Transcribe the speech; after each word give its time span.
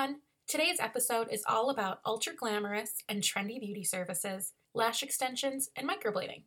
everyone. 0.00 0.20
Today's 0.48 0.80
episode 0.80 1.28
is 1.30 1.44
all 1.46 1.68
about 1.68 2.00
ultra 2.06 2.32
glamorous 2.34 3.02
and 3.06 3.22
trendy 3.22 3.60
beauty 3.60 3.84
services, 3.84 4.54
lash 4.72 5.02
extensions, 5.02 5.68
and 5.76 5.86
microblading. 5.86 6.44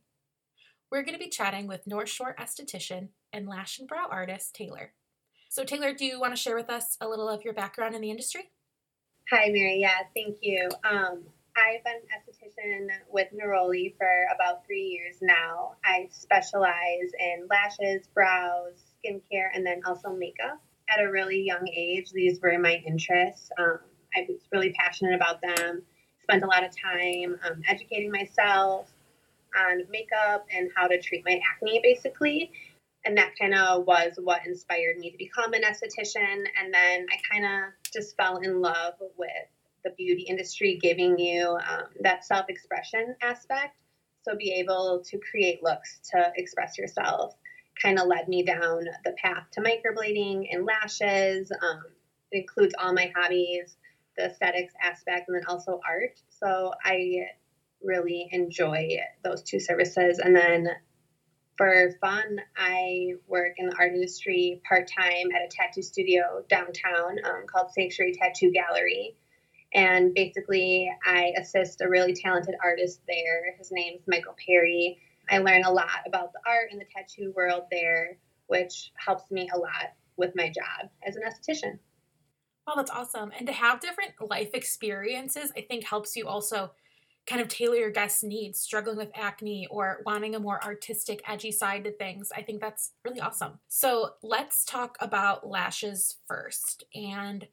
We're 0.92 1.04
going 1.04 1.14
to 1.14 1.24
be 1.24 1.30
chatting 1.30 1.68
with 1.68 1.86
North 1.86 2.10
Shore 2.10 2.36
esthetician 2.40 3.10
and 3.32 3.48
lash 3.48 3.78
and 3.78 3.88
brow 3.88 4.08
artist 4.10 4.56
Taylor. 4.56 4.94
So, 5.50 5.64
Taylor, 5.64 5.94
do 5.94 6.04
you 6.04 6.20
want 6.20 6.36
to 6.36 6.42
share 6.42 6.56
with 6.56 6.70
us 6.70 6.98
a 7.00 7.08
little 7.08 7.30
of 7.30 7.44
your 7.44 7.54
background 7.54 7.94
in 7.94 8.02
the 8.02 8.10
industry? 8.10 8.50
Hi, 9.30 9.50
Mary. 9.50 9.78
Yeah, 9.80 10.00
thank 10.16 10.38
you. 10.42 10.70
Um, 10.84 11.22
I've 11.56 11.84
been 11.84 11.94
an 11.94 12.10
esthetician 12.18 12.88
with 13.12 13.28
Neroli 13.34 13.96
for 13.98 14.10
about 14.34 14.66
three 14.66 14.86
years 14.86 15.18
now. 15.22 15.76
I 15.86 16.08
specialize 16.10 17.12
in 17.20 17.48
lashes, 17.52 18.08
brows, 18.08 18.82
skincare, 18.98 19.50
and 19.54 19.64
then 19.64 19.82
also 19.86 20.10
makeup 20.12 20.60
at 20.90 21.04
a 21.04 21.10
really 21.10 21.42
young 21.42 21.68
age, 21.68 22.12
these 22.12 22.42
were 22.42 22.58
my 22.60 22.82
interests. 22.86 23.50
Um, 23.58 23.80
I 24.16 24.26
was 24.28 24.42
really 24.52 24.74
passionate 24.74 25.16
about 25.16 25.42
them. 25.42 25.84
Spent 26.22 26.44
a 26.44 26.48
lot 26.48 26.64
of 26.64 26.72
time 26.72 27.38
um, 27.46 27.62
educating 27.68 28.12
myself 28.12 28.90
on 29.58 29.84
makeup 29.90 30.46
and 30.56 30.70
how 30.76 30.88
to 30.88 31.02
treat 31.02 31.24
my 31.26 31.40
acne, 31.54 31.80
basically. 31.84 32.52
And 33.06 33.18
that 33.18 33.34
kind 33.40 33.54
of 33.54 33.86
was 33.86 34.14
what 34.22 34.46
inspired 34.46 34.98
me 34.98 35.12
to 35.12 35.18
become 35.18 35.54
an 35.54 35.64
esthetician. 35.64 36.46
And 36.60 36.74
then 36.74 37.06
I 37.12 37.18
kind 37.32 37.46
of 37.46 37.74
just 37.92 38.16
fell 38.16 38.38
in 38.38 38.62
love 38.62 38.94
with 39.18 39.30
the 39.84 39.92
beauty 39.92 40.24
industry, 40.24 40.80
giving 40.82 41.20
you 41.20 41.58
um, 41.70 41.84
that 42.02 42.24
self 42.24 42.46
expression 42.50 43.16
aspect. 43.22 43.76
So 44.22 44.38
be 44.38 44.54
able 44.54 45.04
to 45.06 45.20
create 45.20 45.62
looks 45.62 46.00
to 46.12 46.32
express 46.38 46.78
yourself 46.78 47.36
kind 47.82 48.00
of 48.00 48.08
led 48.08 48.28
me 48.28 48.44
down 48.44 48.86
the 49.04 49.14
path 49.22 49.46
to 49.54 49.62
microblading 49.62 50.48
and 50.52 50.66
lashes. 50.66 51.52
Um, 51.52 51.84
it 52.32 52.42
includes 52.42 52.74
all 52.80 52.94
my 52.94 53.12
hobbies, 53.16 53.76
the 54.18 54.26
aesthetics 54.26 54.74
aspect, 54.82 55.28
and 55.28 55.36
then 55.36 55.46
also 55.48 55.80
art. 55.88 56.20
So 56.30 56.74
I 56.84 57.28
really 57.84 58.30
enjoy 58.32 58.98
those 59.24 59.44
two 59.44 59.60
services. 59.60 60.20
And 60.20 60.36
then 60.36 60.68
for 61.58 61.92
fun, 62.02 62.40
I 62.58 63.14
work 63.28 63.54
in 63.58 63.68
the 63.68 63.76
art 63.78 63.94
industry 63.94 64.62
part 64.68 64.88
time 64.88 65.28
at 65.36 65.44
a 65.44 65.50
tattoo 65.50 65.82
studio 65.84 66.44
downtown 66.50 67.18
um, 67.24 67.46
called 67.48 67.72
Sanctuary 67.72 68.14
Tattoo 68.14 68.52
Gallery. 68.52 69.16
And 69.76 70.14
basically, 70.14 70.90
I 71.06 71.34
assist 71.38 71.82
a 71.82 71.90
really 71.90 72.14
talented 72.14 72.56
artist 72.64 73.02
there. 73.08 73.56
His 73.58 73.72
name's 73.72 74.02
Michael 74.08 74.36
Perry 74.46 75.00
I 75.30 75.40
learn 75.40 75.64
a 75.64 75.72
lot 75.72 76.02
about 76.06 76.34
the 76.34 76.40
art 76.46 76.70
and 76.72 76.80
the 76.80 76.86
tattoo 76.86 77.34
world 77.36 77.64
there, 77.72 78.18
which 78.48 78.92
helps 78.96 79.32
me 79.32 79.50
a 79.54 79.58
lot 79.58 79.94
with 80.18 80.36
my 80.36 80.48
job 80.48 80.90
as 81.08 81.16
an 81.16 81.24
esthetician. 81.24 81.80
Wow, 82.68 82.76
that's 82.76 82.92
awesome. 82.92 83.32
And 83.38 83.48
to 83.48 83.54
have 83.54 83.80
different 83.82 84.14
life 84.30 84.52
experiences, 84.54 85.52
I 85.58 85.62
think 85.62 85.86
helps 85.86 86.16
you 86.16 86.28
also 86.28 86.72
kind 87.26 87.42
of 87.42 87.48
tailor 87.48 87.76
your 87.76 87.92
guests' 87.92 88.24
needs, 88.24 88.60
struggling 88.60 88.98
with 88.98 89.12
acne 89.16 89.68
or 89.72 90.02
wanting 90.06 90.36
a 90.36 90.40
more 90.40 90.64
artistic, 90.64 91.22
edgy 91.28 91.52
side 91.52 91.84
to 91.86 91.92
things. 91.92 92.32
I 92.36 92.42
think 92.42 92.60
that's 92.60 92.92
really 93.06 93.22
awesome. 93.22 93.60
So 93.70 94.12
let's 94.22 94.66
talk 94.66 94.98
about 95.00 95.48
lashes 95.48 96.18
first. 96.28 96.84
And 96.94 97.48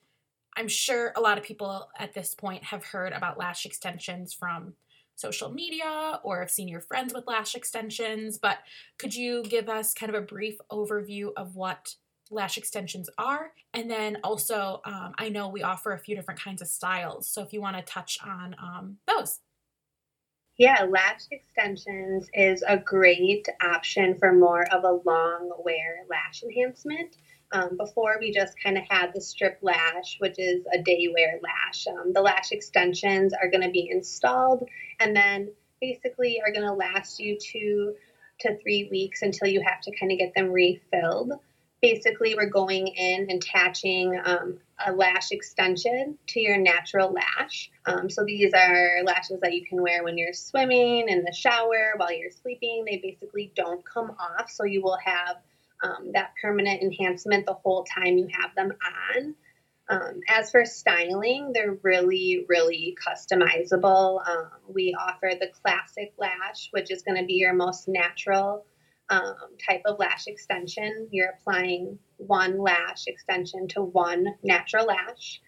I'm 0.57 0.69
sure 0.69 1.13
a 1.17 1.21
lot 1.21 1.39
of 1.39 1.45
people 1.45 1.89
at 1.99 2.15
this 2.15 2.35
point 2.35 2.65
have 2.65 2.85
heard 2.85 3.13
about 3.13 3.39
lash 3.39 3.65
extensions 3.65 4.33
from 4.33 4.75
social 5.21 5.51
media 5.51 6.21
or 6.23 6.41
have 6.41 6.51
seen 6.51 6.69
your 6.69 6.81
friends 6.81 7.13
with 7.15 7.27
lash 7.27 7.55
extensions, 7.55 8.39
but 8.39 8.59
could 8.99 9.15
you 9.15 9.43
give 9.45 9.69
us 9.69 9.95
kind 9.95 10.15
of 10.15 10.23
a 10.23 10.27
brief 10.27 10.57
overview 10.71 11.31
of 11.37 11.57
what 11.57 11.95
lash 12.31 12.57
extensions 12.57 13.11
are? 13.19 13.53
And 13.75 13.91
then 13.91 14.19
also, 14.25 14.81
um, 14.85 15.15
I 15.19 15.29
know 15.29 15.49
we 15.49 15.63
offer 15.63 15.93
a 15.93 15.99
few 15.99 16.17
different 16.17 16.41
kinds 16.41 16.63
of 16.63 16.69
styles, 16.69 17.29
so 17.29 17.43
if 17.43 17.53
you 17.53 17.61
want 17.61 17.77
to 17.77 17.83
touch 17.83 18.19
on 18.25 18.57
um, 18.63 18.97
those. 19.07 19.41
Yeah, 20.59 20.85
lash 20.91 21.23
extensions 21.31 22.29
is 22.35 22.63
a 22.69 22.77
great 22.77 23.49
option 23.63 24.19
for 24.19 24.35
more 24.35 24.67
of 24.71 24.85
a 24.85 25.01
long 25.07 25.51
wear 25.65 26.05
lash 26.11 26.43
enhancement. 26.43 27.17
Um, 27.53 27.77
before 27.77 28.17
we 28.21 28.33
just 28.33 28.55
kind 28.63 28.79
of 28.79 28.85
had 28.89 29.13
the 29.13 29.21
strip 29.21 29.59
lash, 29.61 30.19
which 30.21 30.39
is 30.39 30.65
a 30.73 30.81
day 30.81 31.09
wear 31.13 31.41
lash. 31.43 31.87
Um, 31.89 32.13
the 32.13 32.23
lash 32.23 32.53
extensions 32.53 33.33
are 33.33 33.51
going 33.51 33.65
to 33.65 33.71
be 33.71 33.89
installed 33.91 34.69
and 35.01 35.17
then 35.17 35.51
basically 35.81 36.41
are 36.45 36.53
going 36.53 36.67
to 36.67 36.75
last 36.75 37.19
you 37.19 37.39
two 37.41 37.95
to 38.41 38.57
three 38.59 38.89
weeks 38.91 39.23
until 39.23 39.49
you 39.49 39.63
have 39.63 39.81
to 39.83 39.97
kind 39.97 40.13
of 40.13 40.19
get 40.19 40.35
them 40.35 40.51
refilled. 40.51 41.33
Basically, 41.83 42.35
we're 42.35 42.51
going 42.51 42.89
in 42.89 43.31
and 43.31 43.43
attaching 43.43 44.21
um, 44.23 44.59
a 44.87 44.93
lash 44.93 45.31
extension 45.31 46.19
to 46.29 46.41
your 46.41 46.59
natural 46.59 47.11
lash. 47.11 47.71
Um, 47.87 48.11
so 48.11 48.23
these 48.25 48.53
are 48.53 49.03
lashes 49.05 49.41
that 49.41 49.55
you 49.55 49.65
can 49.65 49.81
wear 49.81 50.05
when 50.05 50.19
you're 50.19 50.35
swimming, 50.35 51.09
in 51.09 51.25
the 51.25 51.33
shower, 51.33 51.95
while 51.97 52.13
you're 52.13 52.31
sleeping. 52.31 52.85
They 52.85 52.99
basically 52.99 53.51
don't 53.57 53.83
come 53.85 54.15
off, 54.19 54.51
so 54.51 54.65
you 54.65 54.83
will 54.83 54.99
have 55.03 55.37
um, 55.83 56.13
that 56.13 56.33
permanent 56.41 56.83
enhancement 56.83 57.47
the 57.47 57.55
whole 57.55 57.85
time 57.85 58.19
you 58.19 58.29
have 58.41 58.55
them 58.55 58.73
on. 59.17 59.35
Um, 59.89 60.21
as 60.29 60.53
for 60.53 60.65
styling, 60.65 61.51
they're 61.53 61.77
really, 61.83 62.45
really 62.49 62.97
customizable. 63.05 64.27
Um, 64.27 64.51
we 64.69 64.95
offer 64.95 65.33
the 65.39 65.49
classic 65.63 66.13
lash, 66.17 66.69
which 66.71 66.93
is 66.93 67.03
going 67.03 67.21
to 67.21 67.27
be 67.27 67.35
your 67.35 67.55
most 67.55 67.89
natural 67.89 68.65
um, 69.09 69.35
type 69.69 69.83
of 69.87 69.99
lash 69.99 70.29
extension. 70.29 71.09
You're 71.11 71.35
applying 71.41 71.99
one 72.19 72.59
lash 72.59 73.09
extension 73.09 73.67
to 73.69 73.83
one 73.83 74.27
natural 74.45 74.87
lash. 74.87 75.41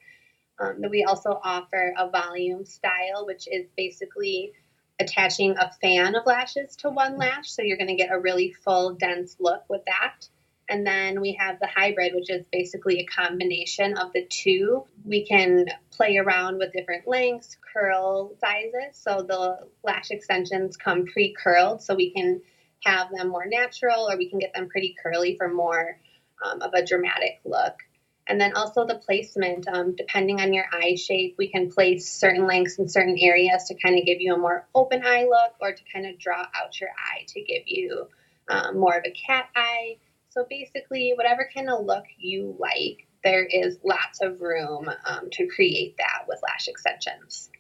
Um, 0.59 0.82
we 0.91 1.04
also 1.04 1.41
offer 1.43 1.94
a 1.97 2.10
volume 2.10 2.64
style, 2.64 3.26
which 3.26 3.47
is 3.47 3.66
basically 3.76 4.53
attaching 5.01 5.57
a 5.59 5.73
fan 5.81 6.15
of 6.15 6.27
lashes 6.27 6.77
to 6.77 6.91
one 6.91 7.19
lash. 7.19 7.51
So 7.51 7.63
you're 7.63 7.77
going 7.77 7.89
to 7.89 7.97
get 7.97 8.13
a 8.13 8.19
really 8.19 8.53
full, 8.53 8.95
dense 8.95 9.37
look 9.41 9.65
with 9.69 9.83
that. 9.87 10.29
And 10.69 10.87
then 10.87 11.21
we 11.21 11.33
have 11.41 11.59
the 11.61 11.67
hybrid, 11.67 12.15
which 12.15 12.31
is 12.31 12.47
basically 12.51 13.01
a 13.01 13.05
combination 13.05 13.99
of 13.99 14.13
the 14.13 14.25
two. 14.25 14.85
We 15.05 15.27
can 15.27 15.67
play 15.91 16.17
around 16.17 16.59
with 16.59 16.73
different 16.73 17.07
lengths, 17.07 17.57
curl 17.75 18.35
sizes. 18.41 18.97
So 18.97 19.23
the 19.29 19.67
lash 19.83 20.11
extensions 20.11 20.77
come 20.77 21.05
pre 21.07 21.35
curled, 21.35 21.83
so 21.83 21.95
we 21.95 22.11
can 22.11 22.41
have 22.85 23.11
them 23.11 23.29
more 23.29 23.47
natural 23.47 24.11
or 24.11 24.17
we 24.17 24.31
can 24.31 24.39
get 24.39 24.55
them 24.55 24.69
pretty 24.69 24.97
curly 25.03 25.37
for 25.37 25.53
more 25.53 25.99
um, 26.45 26.63
of 26.63 26.73
a 26.75 26.85
dramatic 26.85 27.41
look. 27.45 27.75
And 28.28 28.41
then 28.41 28.55
also 28.55 28.87
the 28.87 28.94
placement, 28.94 29.66
um, 29.69 29.97
depending 29.97 30.41
on 30.41 30.53
your 30.53 30.66
eye 30.72 30.94
shape, 30.94 31.34
we 31.38 31.49
can 31.49 31.71
place 31.71 32.10
certain 32.10 32.47
lengths 32.47 32.78
in 32.78 32.88
certain 32.88 33.19
areas 33.19 33.65
to 33.65 33.75
kind 33.75 33.99
of 33.99 34.06
give 34.06 34.21
you 34.21 34.34
a 34.34 34.38
more 34.38 34.69
open 34.75 35.03
eye 35.05 35.25
look 35.25 35.55
or 35.60 35.72
to 35.72 35.83
kind 35.93 36.06
of 36.06 36.19
draw 36.19 36.47
out 36.55 36.81
your 36.81 36.91
eye 36.91 37.25
to 37.28 37.43
give 37.43 37.65
you 37.66 38.06
um, 38.49 38.78
more 38.78 38.97
of 38.97 39.05
a 39.05 39.11
cat 39.11 39.47
eye. 39.56 39.97
So 40.28 40.47
basically, 40.49 41.12
whatever 41.16 41.49
kind 41.53 41.69
of 41.69 41.84
look 41.84 42.05
you 42.16 42.56
like, 42.59 43.06
there 43.25 43.44
is 43.44 43.78
lots 43.84 44.21
of 44.21 44.41
room 44.41 44.88
um, 45.05 45.28
to 45.32 45.47
create 45.47 45.97
that 45.99 46.25
with 46.28 46.41
lash 46.43 46.69
extensions. 46.69 47.50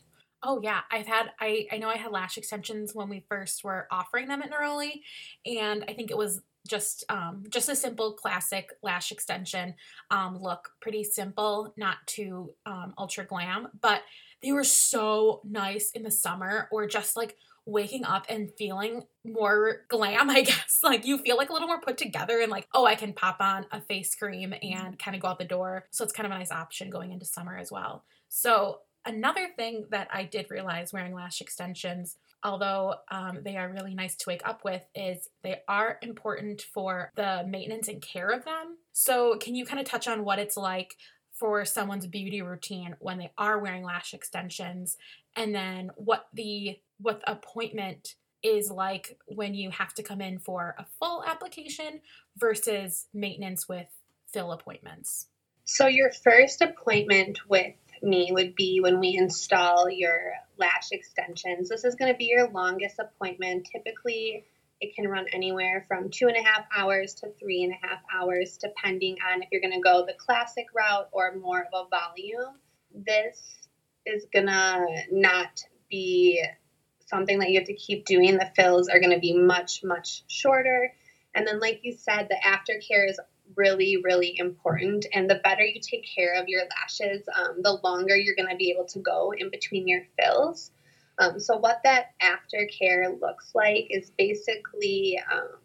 Oh 0.44 0.60
yeah, 0.62 0.80
I've 0.90 1.06
had 1.06 1.30
I 1.40 1.66
I 1.70 1.78
know 1.78 1.88
I 1.88 1.96
had 1.96 2.10
lash 2.10 2.36
extensions 2.36 2.94
when 2.94 3.08
we 3.08 3.24
first 3.28 3.62
were 3.62 3.86
offering 3.90 4.26
them 4.26 4.42
at 4.42 4.50
Neroli, 4.50 5.02
and 5.46 5.84
I 5.86 5.92
think 5.92 6.10
it 6.10 6.16
was 6.16 6.40
just 6.66 7.04
um, 7.08 7.44
just 7.48 7.68
a 7.68 7.76
simple 7.76 8.12
classic 8.12 8.70
lash 8.82 9.12
extension 9.12 9.74
um, 10.10 10.38
look, 10.40 10.70
pretty 10.80 11.04
simple, 11.04 11.74
not 11.76 11.96
too 12.06 12.54
um, 12.66 12.94
ultra 12.98 13.24
glam, 13.24 13.68
but 13.80 14.02
they 14.42 14.52
were 14.52 14.64
so 14.64 15.40
nice 15.44 15.90
in 15.92 16.02
the 16.02 16.10
summer 16.10 16.68
or 16.70 16.86
just 16.86 17.16
like 17.16 17.36
waking 17.64 18.04
up 18.04 18.26
and 18.28 18.50
feeling 18.58 19.04
more 19.24 19.82
glam, 19.88 20.28
I 20.30 20.42
guess. 20.42 20.80
Like 20.82 21.06
you 21.06 21.18
feel 21.18 21.36
like 21.36 21.50
a 21.50 21.52
little 21.52 21.68
more 21.68 21.80
put 21.80 21.96
together 21.96 22.40
and 22.40 22.50
like, 22.50 22.68
oh, 22.74 22.84
I 22.84 22.94
can 22.94 23.12
pop 23.12 23.36
on 23.40 23.66
a 23.70 23.80
face 23.80 24.14
cream 24.14 24.54
and 24.62 24.98
kind 24.98 25.14
of 25.14 25.22
go 25.22 25.28
out 25.28 25.38
the 25.38 25.44
door. 25.44 25.86
So 25.90 26.04
it's 26.04 26.12
kind 26.12 26.26
of 26.26 26.32
a 26.32 26.38
nice 26.38 26.50
option 26.50 26.90
going 26.90 27.12
into 27.12 27.24
summer 27.24 27.56
as 27.56 27.70
well. 27.70 28.04
So 28.28 28.80
another 29.04 29.48
thing 29.56 29.86
that 29.90 30.08
I 30.12 30.24
did 30.24 30.50
realize 30.50 30.92
wearing 30.92 31.14
lash 31.14 31.40
extensions, 31.40 32.16
although 32.42 32.94
um, 33.10 33.40
they 33.44 33.56
are 33.56 33.70
really 33.70 33.94
nice 33.94 34.16
to 34.16 34.24
wake 34.28 34.42
up 34.44 34.62
with, 34.64 34.84
is 34.94 35.28
they 35.42 35.60
are 35.68 35.98
important 36.02 36.62
for 36.62 37.10
the 37.16 37.44
maintenance 37.46 37.88
and 37.88 38.02
care 38.02 38.30
of 38.30 38.44
them. 38.44 38.78
So, 38.92 39.36
can 39.38 39.54
you 39.54 39.64
kind 39.64 39.80
of 39.80 39.86
touch 39.86 40.08
on 40.08 40.24
what 40.24 40.38
it's 40.38 40.56
like 40.56 40.96
for 41.32 41.64
someone's 41.64 42.06
beauty 42.06 42.42
routine 42.42 42.94
when 43.00 43.18
they 43.18 43.32
are 43.38 43.58
wearing 43.58 43.82
lash 43.82 44.14
extensions 44.14 44.96
and 45.34 45.54
then 45.54 45.90
what 45.96 46.26
the 46.34 46.78
what 46.98 47.20
the 47.20 47.32
appointment 47.32 48.14
is 48.42 48.70
like 48.70 49.18
when 49.26 49.54
you 49.54 49.70
have 49.70 49.94
to 49.94 50.02
come 50.02 50.20
in 50.20 50.38
for 50.38 50.74
a 50.78 50.86
full 50.98 51.24
application 51.24 52.00
versus 52.36 53.06
maintenance 53.14 53.68
with 53.68 53.86
fill 54.32 54.52
appointments. 54.52 55.26
So 55.64 55.86
your 55.86 56.10
first 56.10 56.60
appointment 56.60 57.40
with 57.48 57.74
me 58.02 58.30
would 58.32 58.54
be 58.54 58.80
when 58.80 59.00
we 59.00 59.16
install 59.16 59.88
your 59.90 60.32
lash 60.58 60.90
extensions. 60.92 61.68
This 61.68 61.84
is 61.84 61.94
going 61.94 62.12
to 62.12 62.18
be 62.18 62.26
your 62.26 62.48
longest 62.50 62.98
appointment. 62.98 63.68
Typically, 63.70 64.44
it 64.80 64.94
can 64.94 65.06
run 65.08 65.26
anywhere 65.32 65.84
from 65.86 66.10
two 66.10 66.26
and 66.26 66.36
a 66.36 66.42
half 66.42 66.66
hours 66.76 67.14
to 67.14 67.30
three 67.38 67.62
and 67.62 67.72
a 67.72 67.86
half 67.86 68.00
hours, 68.12 68.58
depending 68.58 69.16
on 69.32 69.42
if 69.42 69.48
you're 69.52 69.60
going 69.60 69.74
to 69.74 69.80
go 69.80 70.04
the 70.04 70.14
classic 70.14 70.66
route 70.74 71.08
or 71.12 71.36
more 71.36 71.60
of 71.60 71.86
a 71.86 71.88
volume. 71.88 72.54
this 72.94 73.62
is 74.04 74.26
gonna 74.32 74.84
not 75.10 75.64
be 75.88 76.42
something 77.06 77.38
that 77.38 77.50
you 77.50 77.58
have 77.58 77.68
to 77.68 77.74
keep 77.74 78.04
doing. 78.04 78.36
The 78.36 78.50
fills 78.56 78.88
are 78.88 79.00
gonna 79.00 79.20
be 79.20 79.36
much, 79.36 79.84
much 79.84 80.24
shorter. 80.28 80.92
And 81.34 81.46
then, 81.46 81.60
like 81.60 81.80
you 81.82 81.92
said, 81.92 82.28
the 82.28 82.36
aftercare 82.36 83.08
is 83.08 83.20
really, 83.56 83.98
really 84.02 84.38
important. 84.38 85.06
And 85.12 85.28
the 85.28 85.40
better 85.42 85.64
you 85.64 85.80
take 85.80 86.06
care 86.14 86.34
of 86.34 86.48
your 86.48 86.62
lashes, 86.80 87.22
um, 87.34 87.56
the 87.62 87.78
longer 87.84 88.16
you're 88.16 88.36
going 88.36 88.50
to 88.50 88.56
be 88.56 88.70
able 88.70 88.86
to 88.86 89.00
go 89.00 89.32
in 89.36 89.50
between 89.50 89.88
your 89.88 90.02
fills. 90.18 90.70
Um, 91.18 91.38
so, 91.38 91.56
what 91.58 91.80
that 91.84 92.12
aftercare 92.22 93.20
looks 93.20 93.52
like 93.54 93.86
is 93.90 94.10
basically 94.16 95.20
um, 95.30 95.58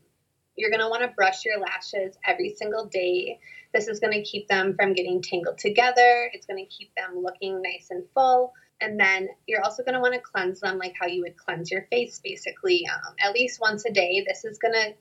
you're 0.56 0.72
going 0.72 0.82
to 0.82 0.90
want 0.90 1.04
to 1.04 1.16
brush 1.16 1.46
your 1.46 1.60
lashes 1.60 2.18
every 2.26 2.54
single 2.58 2.86
day. 2.86 3.40
This 3.74 3.88
is 3.88 4.00
going 4.00 4.14
to 4.14 4.24
keep 4.24 4.48
them 4.48 4.76
from 4.76 4.94
getting 4.94 5.22
tangled 5.22 5.58
together, 5.58 6.30
it's 6.34 6.46
going 6.46 6.64
to 6.64 6.76
keep 6.76 6.92
them 6.96 7.24
looking 7.24 7.62
nice 7.62 7.88
and 7.92 8.04
full. 8.14 8.54
And 8.80 9.00
then 9.00 9.30
you're 9.48 9.64
also 9.64 9.84
going 9.84 9.96
to 9.96 10.00
want 10.00 10.14
to 10.14 10.20
cleanse 10.20 10.60
them 10.60 10.78
like 10.78 10.94
how 11.00 11.08
you 11.08 11.22
would 11.24 11.38
cleanse 11.38 11.72
your 11.72 11.88
face, 11.90 12.20
basically, 12.24 12.88
um, 12.94 13.16
at 13.20 13.34
least 13.34 13.60
once 13.60 13.86
a 13.86 13.92
day. 13.92 14.24
This 14.28 14.46
is 14.46 14.60
going 14.60 14.74
to 14.74 14.94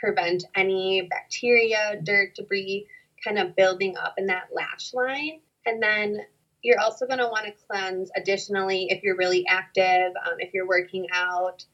prevent 0.00 0.44
any 0.54 1.02
bacteria, 1.02 2.00
dirt, 2.02 2.34
debris 2.34 2.86
kind 3.24 3.38
of 3.38 3.56
building 3.56 3.96
up 3.96 4.14
in 4.18 4.26
that 4.26 4.48
lash 4.52 4.94
line. 4.94 5.40
And 5.66 5.82
then 5.82 6.20
you're 6.62 6.80
also 6.80 7.06
going 7.06 7.18
to 7.18 7.28
want 7.28 7.46
to 7.46 7.52
cleanse 7.66 8.10
additionally 8.16 8.86
if 8.90 9.02
you're 9.02 9.16
really 9.16 9.46
active, 9.46 10.12
um, 10.26 10.36
if 10.38 10.54
you're 10.54 10.66
working 10.66 11.06
out, 11.12 11.64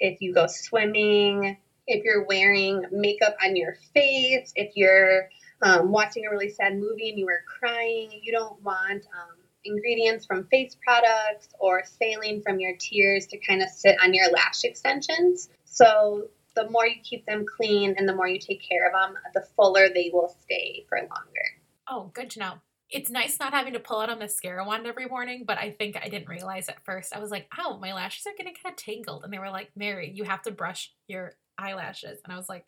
if 0.00 0.20
you 0.20 0.34
go 0.34 0.46
swimming, 0.46 1.56
if 1.86 2.04
you're 2.04 2.24
wearing 2.24 2.84
makeup 2.90 3.36
on 3.44 3.56
your 3.56 3.76
face, 3.92 4.52
if 4.56 4.76
you're 4.76 5.28
um, 5.62 5.90
watching 5.90 6.26
a 6.26 6.30
really 6.30 6.50
sad 6.50 6.78
movie 6.78 7.10
and 7.10 7.18
you 7.18 7.28
are 7.28 7.42
crying, 7.46 8.10
you 8.22 8.32
don't 8.32 8.62
want 8.62 9.04
um, 9.14 9.36
ingredients 9.64 10.26
from 10.26 10.44
face 10.46 10.76
products 10.84 11.48
or 11.58 11.82
saline 11.84 12.42
from 12.42 12.60
your 12.60 12.74
tears 12.78 13.26
to 13.28 13.38
kind 13.38 13.62
of 13.62 13.68
sit 13.68 13.96
on 14.02 14.12
your 14.12 14.30
lash 14.30 14.64
extensions. 14.64 15.48
So 15.64 16.28
the 16.54 16.70
more 16.70 16.86
you 16.86 16.96
keep 17.02 17.26
them 17.26 17.44
clean 17.56 17.94
and 17.96 18.08
the 18.08 18.14
more 18.14 18.28
you 18.28 18.38
take 18.38 18.62
care 18.62 18.86
of 18.86 18.92
them, 18.92 19.16
the 19.34 19.46
fuller 19.56 19.88
they 19.88 20.10
will 20.12 20.34
stay 20.42 20.84
for 20.88 20.98
longer. 20.98 21.46
Oh, 21.88 22.10
good 22.14 22.30
to 22.30 22.38
know. 22.38 22.52
It's 22.90 23.10
nice 23.10 23.40
not 23.40 23.52
having 23.52 23.72
to 23.72 23.80
pull 23.80 24.00
out 24.00 24.10
a 24.10 24.16
mascara 24.16 24.64
wand 24.64 24.86
every 24.86 25.06
morning, 25.06 25.44
but 25.46 25.58
I 25.58 25.70
think 25.70 25.96
I 25.96 26.08
didn't 26.08 26.28
realize 26.28 26.68
at 26.68 26.84
first. 26.84 27.14
I 27.14 27.18
was 27.18 27.30
like, 27.30 27.48
oh, 27.58 27.78
my 27.78 27.92
lashes 27.92 28.26
are 28.26 28.36
getting 28.36 28.54
kind 28.62 28.72
of 28.72 28.76
tangled. 28.76 29.24
And 29.24 29.32
they 29.32 29.38
were 29.38 29.50
like, 29.50 29.70
Mary, 29.74 30.12
you 30.14 30.24
have 30.24 30.42
to 30.42 30.50
brush 30.50 30.92
your 31.08 31.32
eyelashes. 31.58 32.20
And 32.24 32.32
I 32.32 32.36
was 32.36 32.48
like, 32.48 32.66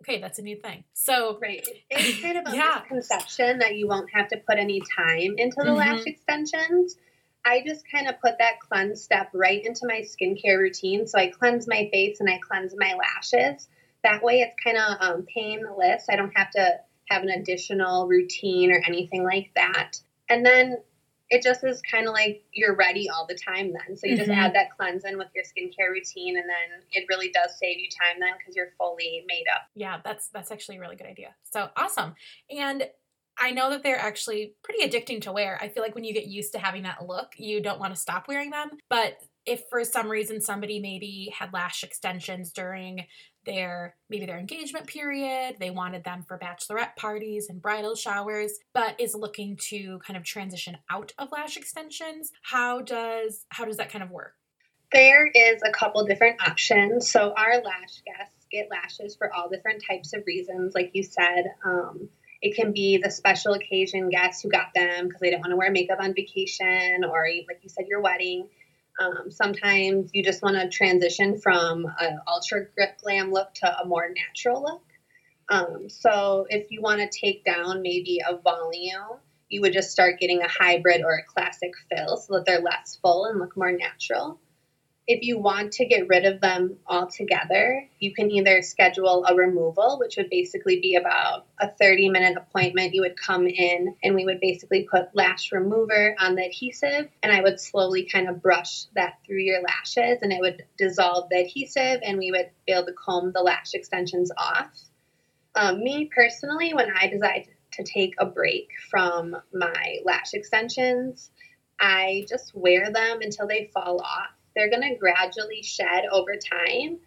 okay, 0.00 0.20
that's 0.20 0.38
a 0.38 0.42
new 0.42 0.56
thing. 0.56 0.84
So, 0.94 1.38
right. 1.40 1.66
It's 1.90 2.20
kind 2.22 2.38
of 2.38 2.46
a 2.46 2.50
yeah. 2.56 2.80
misconception 2.80 3.58
that 3.58 3.76
you 3.76 3.88
won't 3.88 4.10
have 4.12 4.28
to 4.28 4.38
put 4.38 4.58
any 4.58 4.80
time 4.96 5.34
into 5.36 5.56
the 5.58 5.64
mm-hmm. 5.64 5.76
lash 5.76 6.06
extensions. 6.06 6.96
I 7.46 7.62
just 7.64 7.84
kind 7.90 8.08
of 8.08 8.20
put 8.20 8.38
that 8.38 8.58
cleanse 8.60 9.02
step 9.02 9.30
right 9.32 9.64
into 9.64 9.86
my 9.86 10.00
skincare 10.00 10.58
routine. 10.58 11.06
So 11.06 11.18
I 11.18 11.28
cleanse 11.28 11.68
my 11.68 11.88
face 11.92 12.18
and 12.20 12.28
I 12.28 12.38
cleanse 12.38 12.74
my 12.76 12.94
lashes. 12.94 13.68
That 14.02 14.22
way 14.22 14.40
it's 14.40 14.56
kind 14.62 14.76
of 14.76 14.96
um, 15.00 15.26
painless. 15.32 16.06
I 16.10 16.16
don't 16.16 16.36
have 16.36 16.50
to 16.50 16.80
have 17.08 17.22
an 17.22 17.30
additional 17.30 18.08
routine 18.08 18.72
or 18.72 18.82
anything 18.86 19.22
like 19.22 19.50
that. 19.54 19.92
And 20.28 20.44
then 20.44 20.78
it 21.30 21.42
just 21.42 21.64
is 21.64 21.80
kind 21.82 22.06
of 22.08 22.14
like 22.14 22.44
you're 22.52 22.74
ready 22.74 23.08
all 23.08 23.26
the 23.28 23.36
time 23.36 23.72
then. 23.72 23.96
So 23.96 24.06
you 24.06 24.14
mm-hmm. 24.14 24.26
just 24.26 24.30
add 24.30 24.54
that 24.54 24.76
cleanse 24.76 25.04
in 25.04 25.16
with 25.16 25.28
your 25.34 25.44
skincare 25.44 25.90
routine 25.92 26.36
and 26.36 26.46
then 26.48 26.82
it 26.92 27.06
really 27.08 27.30
does 27.30 27.56
save 27.58 27.78
you 27.78 27.88
time 27.90 28.20
then 28.20 28.34
because 28.38 28.56
you're 28.56 28.72
fully 28.76 29.24
made 29.28 29.44
up. 29.54 29.62
Yeah, 29.76 30.00
that's 30.04 30.28
that's 30.28 30.50
actually 30.50 30.78
a 30.78 30.80
really 30.80 30.96
good 30.96 31.06
idea. 31.06 31.34
So 31.44 31.68
awesome. 31.76 32.14
And 32.50 32.88
I 33.38 33.50
know 33.50 33.70
that 33.70 33.82
they're 33.82 33.98
actually 33.98 34.54
pretty 34.62 34.88
addicting 34.88 35.20
to 35.22 35.32
wear. 35.32 35.58
I 35.60 35.68
feel 35.68 35.82
like 35.82 35.94
when 35.94 36.04
you 36.04 36.14
get 36.14 36.26
used 36.26 36.52
to 36.52 36.58
having 36.58 36.84
that 36.84 37.06
look, 37.06 37.32
you 37.36 37.62
don't 37.62 37.80
want 37.80 37.94
to 37.94 38.00
stop 38.00 38.28
wearing 38.28 38.50
them. 38.50 38.70
But 38.88 39.18
if 39.44 39.62
for 39.70 39.84
some 39.84 40.08
reason 40.08 40.40
somebody 40.40 40.80
maybe 40.80 41.32
had 41.38 41.52
lash 41.52 41.84
extensions 41.84 42.50
during 42.50 43.06
their 43.44 43.94
maybe 44.10 44.26
their 44.26 44.38
engagement 44.38 44.86
period, 44.86 45.56
they 45.60 45.70
wanted 45.70 46.02
them 46.02 46.24
for 46.26 46.38
bachelorette 46.38 46.96
parties 46.96 47.46
and 47.48 47.62
bridal 47.62 47.94
showers, 47.94 48.58
but 48.74 49.00
is 49.00 49.14
looking 49.14 49.56
to 49.68 50.00
kind 50.04 50.16
of 50.16 50.24
transition 50.24 50.76
out 50.90 51.12
of 51.18 51.30
lash 51.30 51.56
extensions, 51.56 52.32
how 52.42 52.80
does 52.80 53.46
how 53.50 53.64
does 53.64 53.76
that 53.76 53.90
kind 53.90 54.02
of 54.02 54.10
work? 54.10 54.34
There 54.92 55.26
is 55.26 55.60
a 55.64 55.70
couple 55.70 56.04
different 56.06 56.40
options. 56.42 57.10
So 57.10 57.32
our 57.36 57.60
lash 57.60 58.02
guests 58.04 58.46
get 58.50 58.68
lashes 58.70 59.16
for 59.16 59.32
all 59.32 59.48
different 59.48 59.82
types 59.88 60.12
of 60.12 60.22
reasons, 60.26 60.74
like 60.74 60.90
you 60.94 61.02
said. 61.02 61.44
Um, 61.64 62.08
it 62.46 62.54
can 62.54 62.72
be 62.72 62.96
the 63.02 63.10
special 63.10 63.54
occasion 63.54 64.08
guests 64.08 64.40
who 64.40 64.48
got 64.48 64.72
them 64.72 65.08
because 65.08 65.20
they 65.20 65.30
didn't 65.30 65.40
want 65.40 65.50
to 65.50 65.56
wear 65.56 65.72
makeup 65.72 65.98
on 66.00 66.14
vacation 66.14 67.02
or, 67.04 67.26
like 67.48 67.58
you 67.62 67.68
said, 67.68 67.86
your 67.88 68.00
wedding. 68.00 68.46
Um, 69.00 69.32
sometimes 69.32 70.12
you 70.14 70.22
just 70.22 70.42
want 70.42 70.54
to 70.56 70.68
transition 70.68 71.40
from 71.40 71.86
an 71.98 72.20
ultra 72.28 72.66
glam 73.02 73.32
look 73.32 73.52
to 73.54 73.80
a 73.80 73.84
more 73.84 74.08
natural 74.14 74.62
look. 74.62 74.84
Um, 75.48 75.88
so 75.88 76.46
if 76.48 76.70
you 76.70 76.80
want 76.80 77.00
to 77.00 77.08
take 77.20 77.44
down 77.44 77.82
maybe 77.82 78.20
a 78.24 78.36
volume, 78.36 79.18
you 79.48 79.60
would 79.62 79.72
just 79.72 79.90
start 79.90 80.20
getting 80.20 80.40
a 80.40 80.48
hybrid 80.48 81.02
or 81.02 81.14
a 81.14 81.24
classic 81.24 81.72
fill 81.90 82.16
so 82.16 82.34
that 82.34 82.44
they're 82.46 82.60
less 82.60 82.96
full 83.02 83.24
and 83.24 83.40
look 83.40 83.56
more 83.56 83.72
natural 83.72 84.38
if 85.06 85.22
you 85.22 85.38
want 85.38 85.72
to 85.72 85.86
get 85.86 86.08
rid 86.08 86.24
of 86.24 86.40
them 86.40 86.78
altogether, 86.84 87.88
you 88.00 88.12
can 88.12 88.28
either 88.30 88.60
schedule 88.60 89.24
a 89.24 89.36
removal, 89.36 89.98
which 90.00 90.16
would 90.16 90.28
basically 90.30 90.80
be 90.80 90.96
about 90.96 91.46
a 91.60 91.70
30 91.70 92.08
minute 92.08 92.36
appointment. 92.36 92.92
You 92.92 93.02
would 93.02 93.16
come 93.16 93.46
in 93.46 93.94
and 94.02 94.16
we 94.16 94.24
would 94.24 94.40
basically 94.40 94.88
put 94.90 95.14
lash 95.14 95.52
remover 95.52 96.16
on 96.18 96.34
the 96.34 96.46
adhesive, 96.46 97.08
and 97.22 97.32
I 97.32 97.40
would 97.40 97.60
slowly 97.60 98.04
kind 98.04 98.28
of 98.28 98.42
brush 98.42 98.86
that 98.96 99.18
through 99.24 99.42
your 99.42 99.62
lashes, 99.62 100.18
and 100.22 100.32
it 100.32 100.40
would 100.40 100.64
dissolve 100.76 101.28
the 101.30 101.42
adhesive, 101.42 102.00
and 102.02 102.18
we 102.18 102.32
would 102.32 102.50
be 102.66 102.72
able 102.72 102.86
to 102.86 102.92
comb 102.92 103.30
the 103.32 103.42
lash 103.42 103.74
extensions 103.74 104.32
off. 104.36 104.72
Um, 105.54 105.84
me 105.84 106.10
personally, 106.12 106.74
when 106.74 106.90
I 106.90 107.06
decide 107.06 107.46
to 107.74 107.84
take 107.84 108.14
a 108.18 108.26
break 108.26 108.70
from 108.90 109.36
my 109.54 109.98
lash 110.04 110.34
extensions, 110.34 111.30
I 111.78 112.26
just 112.28 112.54
wear 112.56 112.90
them 112.90 113.20
until 113.20 113.46
they 113.46 113.70
fall 113.72 114.00
off 114.00 114.30
they're 114.56 114.70
going 114.70 114.82
to 114.82 114.96
gradually 114.96 115.62
shed 115.62 116.04
over 116.10 116.34
time. 116.36 116.98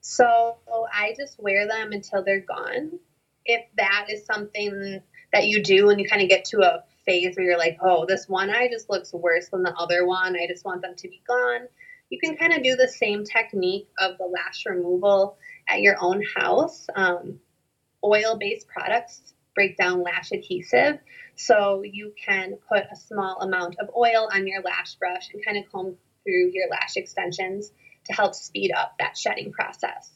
So 0.00 0.58
I 0.92 1.14
just 1.18 1.40
wear 1.40 1.66
them 1.66 1.92
until 1.92 2.22
they're 2.22 2.40
gone. 2.40 3.00
If 3.44 3.64
that 3.76 4.06
is 4.10 4.26
something 4.26 5.00
that 5.32 5.46
you 5.46 5.62
do 5.62 5.88
and 5.88 5.98
you 5.98 6.06
kind 6.08 6.22
of 6.22 6.28
get 6.28 6.44
to 6.46 6.60
a 6.60 6.84
phase 7.04 7.36
where 7.36 7.46
you're 7.46 7.58
like, 7.58 7.78
oh, 7.82 8.04
this 8.06 8.28
one 8.28 8.50
eye 8.50 8.68
just 8.70 8.90
looks 8.90 9.12
worse 9.12 9.48
than 9.48 9.62
the 9.62 9.74
other 9.74 10.06
one, 10.06 10.36
I 10.36 10.46
just 10.46 10.64
want 10.64 10.82
them 10.82 10.94
to 10.96 11.08
be 11.08 11.22
gone. 11.26 11.66
You 12.10 12.20
can 12.20 12.36
kind 12.36 12.52
of 12.52 12.62
do 12.62 12.76
the 12.76 12.88
same 12.88 13.24
technique 13.24 13.88
of 13.98 14.18
the 14.18 14.24
lash 14.24 14.64
removal 14.66 15.36
at 15.66 15.80
your 15.80 15.96
own 16.00 16.22
house. 16.36 16.86
Um, 16.94 17.40
oil 18.04 18.36
based 18.38 18.68
products 18.68 19.34
break 19.54 19.76
down 19.76 20.02
lash 20.02 20.30
adhesive. 20.32 20.98
So 21.36 21.82
you 21.82 22.12
can 22.22 22.56
put 22.68 22.84
a 22.90 22.96
small 22.96 23.40
amount 23.40 23.76
of 23.78 23.90
oil 23.96 24.28
on 24.32 24.46
your 24.46 24.62
lash 24.62 24.94
brush 24.94 25.30
and 25.32 25.44
kind 25.44 25.58
of 25.58 25.70
comb 25.70 25.96
through 26.28 26.50
your 26.52 26.68
lash 26.70 26.96
extensions 26.96 27.72
to 28.04 28.12
help 28.12 28.34
speed 28.34 28.70
up 28.76 28.94
that 28.98 29.16
shedding 29.16 29.52
process. 29.52 30.10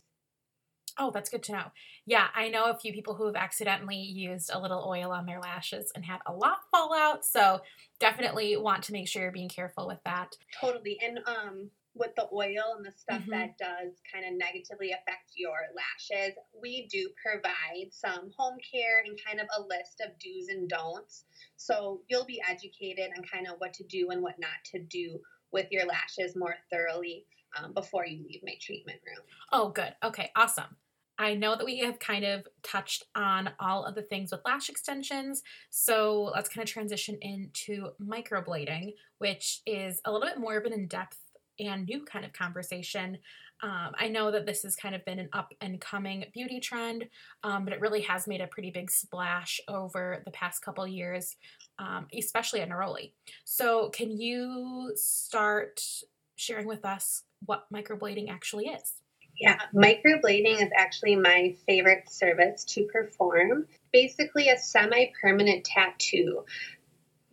Oh, 0.98 1.10
that's 1.10 1.30
good 1.30 1.42
to 1.44 1.52
know. 1.52 1.64
Yeah, 2.04 2.26
I 2.34 2.48
know 2.48 2.66
a 2.66 2.78
few 2.78 2.92
people 2.92 3.14
who 3.14 3.26
have 3.26 3.36
accidentally 3.36 3.96
used 3.96 4.50
a 4.52 4.60
little 4.60 4.84
oil 4.86 5.10
on 5.10 5.24
their 5.24 5.40
lashes 5.40 5.90
and 5.94 6.04
had 6.04 6.20
a 6.26 6.32
lot 6.32 6.58
fall 6.70 6.92
out. 6.94 7.24
So 7.24 7.60
definitely 7.98 8.56
want 8.58 8.84
to 8.84 8.92
make 8.92 9.08
sure 9.08 9.22
you're 9.22 9.32
being 9.32 9.48
careful 9.48 9.86
with 9.86 10.00
that. 10.04 10.36
Totally. 10.60 10.98
And 11.02 11.20
um 11.26 11.70
with 11.94 12.14
the 12.16 12.26
oil 12.32 12.76
and 12.76 12.86
the 12.86 12.92
stuff 12.92 13.20
mm-hmm. 13.20 13.30
that 13.32 13.58
does 13.58 13.92
kind 14.12 14.24
of 14.24 14.32
negatively 14.38 14.92
affect 14.92 15.32
your 15.36 15.58
lashes, 15.76 16.34
we 16.60 16.86
do 16.90 17.10
provide 17.22 17.92
some 17.92 18.30
home 18.36 18.56
care 18.72 19.02
and 19.04 19.18
kind 19.26 19.40
of 19.40 19.46
a 19.56 19.60
list 19.60 20.00
of 20.04 20.18
do's 20.18 20.48
and 20.48 20.68
don'ts. 20.68 21.24
So 21.56 22.00
you'll 22.08 22.24
be 22.24 22.42
educated 22.48 23.10
on 23.16 23.24
kind 23.24 23.46
of 23.46 23.56
what 23.58 23.74
to 23.74 23.84
do 23.84 24.08
and 24.10 24.22
what 24.22 24.38
not 24.38 24.64
to 24.72 24.78
do 24.78 25.20
with 25.52 25.66
your 25.70 25.86
lashes 25.86 26.36
more 26.36 26.56
thoroughly 26.70 27.26
um, 27.56 27.72
before 27.72 28.06
you 28.06 28.24
leave 28.26 28.40
my 28.44 28.54
treatment 28.60 29.00
room. 29.06 29.24
Oh, 29.52 29.68
good. 29.70 29.94
Okay, 30.02 30.30
awesome. 30.36 30.76
I 31.18 31.34
know 31.34 31.54
that 31.56 31.66
we 31.66 31.78
have 31.80 31.98
kind 31.98 32.24
of 32.24 32.46
touched 32.62 33.04
on 33.14 33.50
all 33.60 33.84
of 33.84 33.94
the 33.94 34.02
things 34.02 34.32
with 34.32 34.40
lash 34.44 34.68
extensions, 34.70 35.42
so 35.70 36.32
let's 36.34 36.48
kind 36.48 36.66
of 36.66 36.72
transition 36.72 37.18
into 37.20 37.90
microblading, 38.02 38.94
which 39.18 39.60
is 39.66 40.00
a 40.04 40.12
little 40.12 40.26
bit 40.26 40.38
more 40.38 40.56
of 40.56 40.64
an 40.64 40.72
in 40.72 40.88
depth 40.88 41.18
and 41.58 41.86
new 41.86 42.04
kind 42.04 42.24
of 42.24 42.32
conversation. 42.32 43.18
Um, 43.62 43.92
I 43.98 44.08
know 44.08 44.30
that 44.30 44.46
this 44.46 44.62
has 44.62 44.74
kind 44.74 44.94
of 44.94 45.04
been 45.04 45.18
an 45.18 45.28
up 45.32 45.52
and 45.60 45.80
coming 45.80 46.24
beauty 46.34 46.58
trend, 46.58 47.04
um, 47.44 47.64
but 47.64 47.72
it 47.72 47.80
really 47.80 48.00
has 48.02 48.26
made 48.26 48.40
a 48.40 48.46
pretty 48.46 48.70
big 48.70 48.90
splash 48.90 49.60
over 49.68 50.22
the 50.24 50.32
past 50.32 50.64
couple 50.64 50.86
years, 50.86 51.36
um, 51.78 52.06
especially 52.16 52.60
at 52.60 52.68
Neroli. 52.68 53.12
So, 53.44 53.90
can 53.90 54.10
you 54.10 54.92
start 54.96 55.80
sharing 56.34 56.66
with 56.66 56.84
us 56.84 57.22
what 57.46 57.66
microblading 57.72 58.30
actually 58.30 58.66
is? 58.66 58.94
Yeah, 59.40 59.58
microblading 59.74 60.60
is 60.60 60.70
actually 60.76 61.16
my 61.16 61.54
favorite 61.66 62.10
service 62.10 62.64
to 62.64 62.86
perform. 62.92 63.66
Basically, 63.92 64.48
a 64.48 64.58
semi 64.58 65.06
permanent 65.20 65.64
tattoo 65.64 66.44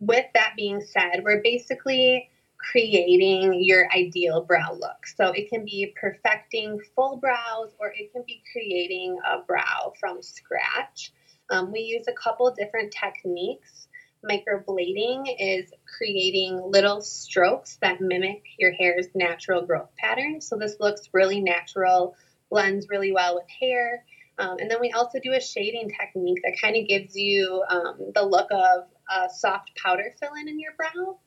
with 0.00 0.24
that 0.34 0.54
being 0.56 0.80
said, 0.80 1.22
we're 1.22 1.42
basically 1.42 2.30
creating 2.60 3.62
your 3.62 3.88
ideal 3.92 4.42
brow 4.42 4.72
look. 4.72 5.06
So 5.16 5.32
it 5.32 5.48
can 5.48 5.64
be 5.64 5.94
perfecting 6.00 6.78
full 6.94 7.16
brows 7.16 7.74
or 7.78 7.92
it 7.96 8.12
can 8.12 8.22
be 8.26 8.42
creating 8.52 9.18
a 9.26 9.42
brow 9.46 9.92
from 9.98 10.22
scratch. 10.22 11.12
Um, 11.50 11.72
we 11.72 11.80
use 11.80 12.06
a 12.08 12.12
couple 12.12 12.52
different 12.52 12.92
techniques. 12.92 13.88
Microblading 14.28 15.34
is 15.38 15.72
creating 15.96 16.60
little 16.62 17.00
strokes 17.00 17.78
that 17.80 18.00
mimic 18.00 18.42
your 18.58 18.72
hair's 18.72 19.06
natural 19.14 19.62
growth 19.62 19.88
pattern. 19.98 20.40
So 20.40 20.56
this 20.56 20.76
looks 20.78 21.08
really 21.12 21.40
natural, 21.40 22.14
blends 22.50 22.88
really 22.90 23.12
well 23.12 23.36
with 23.36 23.48
hair. 23.48 24.04
Um, 24.38 24.56
and 24.58 24.70
then 24.70 24.80
we 24.80 24.92
also 24.92 25.18
do 25.20 25.32
a 25.32 25.40
shading 25.40 25.90
technique 25.98 26.40
that 26.44 26.60
kind 26.60 26.76
of 26.76 26.86
gives 26.86 27.16
you 27.16 27.62
um, 27.68 28.12
the 28.14 28.22
look 28.22 28.50
of 28.50 28.84
a 29.10 29.28
soft 29.30 29.72
powder 29.76 30.14
fill 30.20 30.34
in 30.40 30.48
in 30.48 30.60
your 30.60 30.72
brow. 30.76 31.18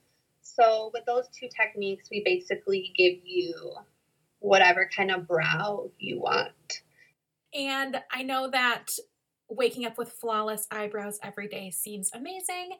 So 0.56 0.92
with 0.94 1.06
those 1.06 1.28
two 1.30 1.48
techniques, 1.56 2.10
we 2.12 2.22
basically 2.24 2.94
give 2.96 3.16
you 3.24 3.74
whatever 4.40 4.90
kind 4.96 5.12
of 5.12 5.28
brow 5.28 5.90
you 5.98 6.20
want. 6.20 6.82
And 7.54 8.02
I 8.12 8.24
know 8.24 8.50
that 8.50 8.90
waking 9.56 9.86
up 9.86 9.98
with 9.98 10.12
flawless 10.12 10.68
eyebrows 10.72 11.20
every 11.24 11.48
day 11.48 11.72
seems 11.72 12.12
amazing. 12.14 12.72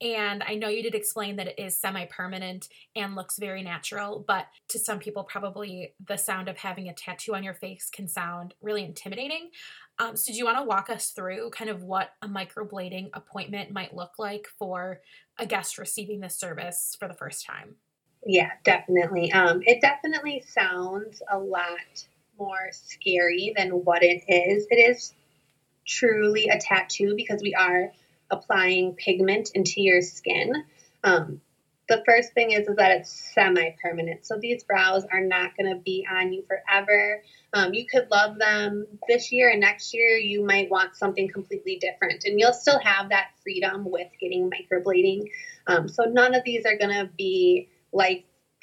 And 0.00 0.42
I 0.46 0.54
know 0.54 0.68
you 0.68 0.82
did 0.82 0.94
explain 0.94 1.36
that 1.36 1.48
it 1.48 1.58
is 1.58 1.78
semi 1.78 2.06
permanent 2.06 2.68
and 2.96 3.14
looks 3.14 3.38
very 3.38 3.62
natural, 3.62 4.24
but 4.26 4.46
to 4.68 4.78
some 4.78 4.98
people, 4.98 5.24
probably 5.24 5.94
the 6.06 6.16
sound 6.16 6.48
of 6.48 6.56
having 6.56 6.88
a 6.88 6.94
tattoo 6.94 7.34
on 7.34 7.44
your 7.44 7.54
face 7.54 7.90
can 7.92 8.08
sound 8.08 8.54
really 8.60 8.84
intimidating. 8.84 9.50
Um, 9.98 10.16
so, 10.16 10.32
do 10.32 10.38
you 10.38 10.44
want 10.44 10.58
to 10.58 10.64
walk 10.64 10.90
us 10.90 11.10
through 11.10 11.50
kind 11.50 11.70
of 11.70 11.82
what 11.82 12.10
a 12.22 12.28
microblading 12.28 13.10
appointment 13.12 13.70
might 13.70 13.94
look 13.94 14.12
like 14.18 14.46
for 14.58 15.00
a 15.38 15.46
guest 15.46 15.78
receiving 15.78 16.20
this 16.20 16.36
service 16.36 16.96
for 16.98 17.08
the 17.08 17.14
first 17.14 17.46
time? 17.46 17.76
Yeah, 18.24 18.50
definitely. 18.64 19.32
Um, 19.32 19.62
it 19.64 19.80
definitely 19.80 20.42
sounds 20.46 21.22
a 21.30 21.38
lot 21.38 22.06
more 22.38 22.70
scary 22.72 23.52
than 23.56 23.70
what 23.70 24.02
it 24.02 24.22
is. 24.28 24.66
It 24.70 24.76
is 24.76 25.14
truly 25.86 26.48
a 26.48 26.58
tattoo 26.58 27.14
because 27.16 27.42
we 27.42 27.54
are 27.54 27.92
applying 28.30 28.94
pigment 28.94 29.50
into 29.54 29.82
your 29.82 30.02
skin. 30.02 30.52
Um, 31.04 31.40
the 31.88 32.02
first 32.06 32.32
thing 32.32 32.52
is, 32.52 32.68
is 32.68 32.76
that 32.76 32.92
it's 32.92 33.32
semi-permanent. 33.34 34.24
So 34.24 34.38
these 34.40 34.64
brows 34.64 35.04
are 35.12 35.20
not 35.20 35.56
going 35.56 35.74
to 35.74 35.80
be 35.80 36.06
on 36.10 36.32
you 36.32 36.42
forever. 36.46 37.22
Um, 37.52 37.74
you 37.74 37.86
could 37.86 38.10
love 38.10 38.38
them 38.38 38.86
this 39.08 39.30
year 39.30 39.50
and 39.50 39.60
next 39.60 39.92
year 39.92 40.16
you 40.16 40.44
might 40.44 40.70
want 40.70 40.96
something 40.96 41.28
completely 41.28 41.76
different 41.76 42.24
and 42.24 42.40
you'll 42.40 42.54
still 42.54 42.78
have 42.78 43.10
that 43.10 43.32
freedom 43.42 43.84
with 43.84 44.08
getting 44.20 44.50
microblading. 44.50 45.28
Um, 45.66 45.88
so 45.88 46.04
none 46.04 46.34
of 46.34 46.44
these 46.44 46.64
are 46.64 46.78
going 46.78 46.94
to 46.94 47.10
be 47.16 47.68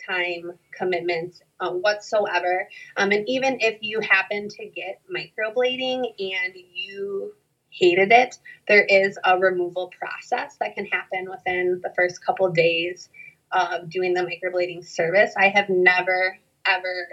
lifetime 0.08 0.52
commitments 0.78 1.42
uh, 1.60 1.72
whatsoever. 1.72 2.68
Um, 2.98 3.12
and 3.12 3.28
even 3.28 3.58
if 3.60 3.78
you 3.82 4.00
happen 4.02 4.48
to 4.50 4.66
get 4.66 5.02
microblading 5.14 6.06
and 6.20 6.54
you 6.74 7.34
hated 7.72 8.12
it, 8.12 8.38
there 8.68 8.84
is 8.84 9.18
a 9.24 9.38
removal 9.38 9.92
process 10.00 10.58
that 10.60 10.76
can 10.76 10.86
happen 10.86 11.30
within 11.30 11.80
the 11.84 11.94
first 11.96 12.24
couple 12.26 12.50
days 12.52 13.10
of 13.52 13.90
doing 13.90 14.14
the 14.14 14.22
microblading 14.22 14.86
service. 14.86 15.34
I 15.38 15.50
have 15.50 15.70
never, 15.70 16.38
ever 16.66 17.08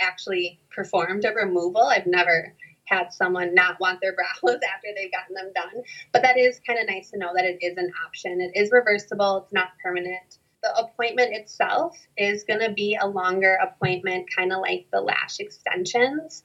actually 0.00 0.58
performed 0.70 1.24
a 1.24 1.32
removal. 1.32 1.82
I've 1.82 2.06
never 2.06 2.54
had 2.86 3.12
someone 3.12 3.54
not 3.54 3.78
want 3.80 4.00
their 4.00 4.12
brows 4.42 4.54
after 4.54 4.88
they've 4.94 5.12
gotten 5.12 5.34
them 5.34 5.52
done. 5.54 5.82
But 6.12 6.22
that 6.22 6.38
is 6.38 6.60
kind 6.66 6.78
of 6.78 6.86
nice 6.88 7.10
to 7.10 7.18
know 7.18 7.30
that 7.34 7.44
it 7.44 7.58
is 7.62 7.76
an 7.78 7.90
option. 8.06 8.40
It 8.40 8.58
is 8.58 8.70
reversible, 8.70 9.38
it's 9.44 9.52
not 9.52 9.68
permanent. 9.82 10.38
The 10.62 10.78
appointment 10.78 11.34
itself 11.34 11.96
is 12.16 12.44
going 12.44 12.60
to 12.60 12.72
be 12.72 12.96
a 13.00 13.06
longer 13.06 13.58
appointment, 13.60 14.28
kind 14.34 14.52
of 14.52 14.60
like 14.60 14.86
the 14.92 15.00
lash 15.00 15.40
extensions 15.40 16.44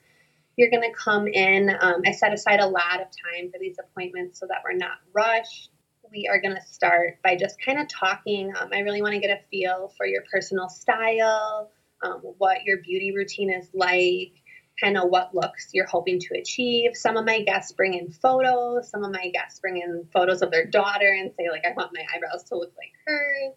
you're 0.58 0.70
going 0.70 0.82
to 0.82 0.98
come 0.98 1.28
in. 1.28 1.70
Um, 1.80 2.02
I 2.04 2.10
set 2.10 2.34
aside 2.34 2.58
a 2.58 2.66
lot 2.66 3.00
of 3.00 3.06
time 3.06 3.50
for 3.52 3.58
these 3.60 3.76
appointments 3.78 4.40
so 4.40 4.46
that 4.48 4.58
we're 4.64 4.76
not 4.76 4.98
rushed. 5.14 5.70
We 6.10 6.28
are 6.28 6.40
going 6.40 6.56
to 6.56 6.62
start 6.62 7.22
by 7.22 7.36
just 7.36 7.56
kind 7.64 7.78
of 7.78 7.86
talking. 7.86 8.52
Um, 8.58 8.70
I 8.72 8.80
really 8.80 9.00
want 9.00 9.14
to 9.14 9.20
get 9.20 9.30
a 9.30 9.40
feel 9.52 9.92
for 9.96 10.04
your 10.04 10.22
personal 10.30 10.68
style, 10.68 11.70
um, 12.02 12.22
what 12.38 12.64
your 12.64 12.78
beauty 12.78 13.14
routine 13.14 13.50
is 13.50 13.68
like, 13.72 14.32
kind 14.80 14.98
of 14.98 15.10
what 15.10 15.32
looks 15.32 15.68
you're 15.72 15.86
hoping 15.86 16.18
to 16.18 16.38
achieve. 16.40 16.92
Some 16.94 17.16
of 17.16 17.24
my 17.24 17.42
guests 17.42 17.70
bring 17.72 17.94
in 17.94 18.10
photos. 18.10 18.90
Some 18.90 19.04
of 19.04 19.12
my 19.12 19.28
guests 19.32 19.60
bring 19.60 19.76
in 19.76 20.08
photos 20.12 20.42
of 20.42 20.50
their 20.50 20.66
daughter 20.66 21.16
and 21.20 21.30
say, 21.38 21.50
like, 21.50 21.64
I 21.64 21.72
want 21.76 21.92
my 21.94 22.04
eyebrows 22.12 22.42
to 22.48 22.56
look 22.56 22.72
like 22.76 22.92
hers. 23.06 23.54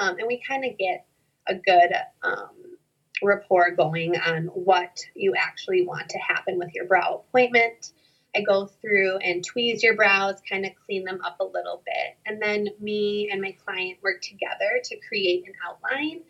Um, 0.00 0.16
and 0.18 0.26
we 0.26 0.42
kind 0.46 0.64
of 0.64 0.78
get 0.78 1.06
a 1.46 1.54
good 1.54 1.92
um, 2.22 2.78
rapport 3.22 3.70
going 3.72 4.16
on 4.18 4.44
what 4.46 4.98
you 5.14 5.34
actually 5.36 5.86
want 5.86 6.08
to 6.10 6.18
happen 6.18 6.58
with 6.58 6.74
your 6.74 6.86
brow 6.86 7.22
appointment. 7.28 7.92
I 8.34 8.42
go 8.42 8.66
through 8.66 9.18
and 9.18 9.44
tweeze 9.44 9.82
your 9.82 9.96
brows, 9.96 10.36
kind 10.48 10.64
of 10.64 10.72
clean 10.86 11.04
them 11.04 11.20
up 11.24 11.36
a 11.40 11.44
little 11.44 11.82
bit. 11.84 12.16
And 12.24 12.40
then 12.40 12.68
me 12.80 13.28
and 13.30 13.42
my 13.42 13.56
client 13.64 13.98
work 14.02 14.22
together 14.22 14.80
to 14.84 14.96
create 15.06 15.44
an 15.46 15.52
outline. 15.68 16.22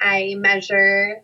I 0.00 0.34
measure 0.36 1.22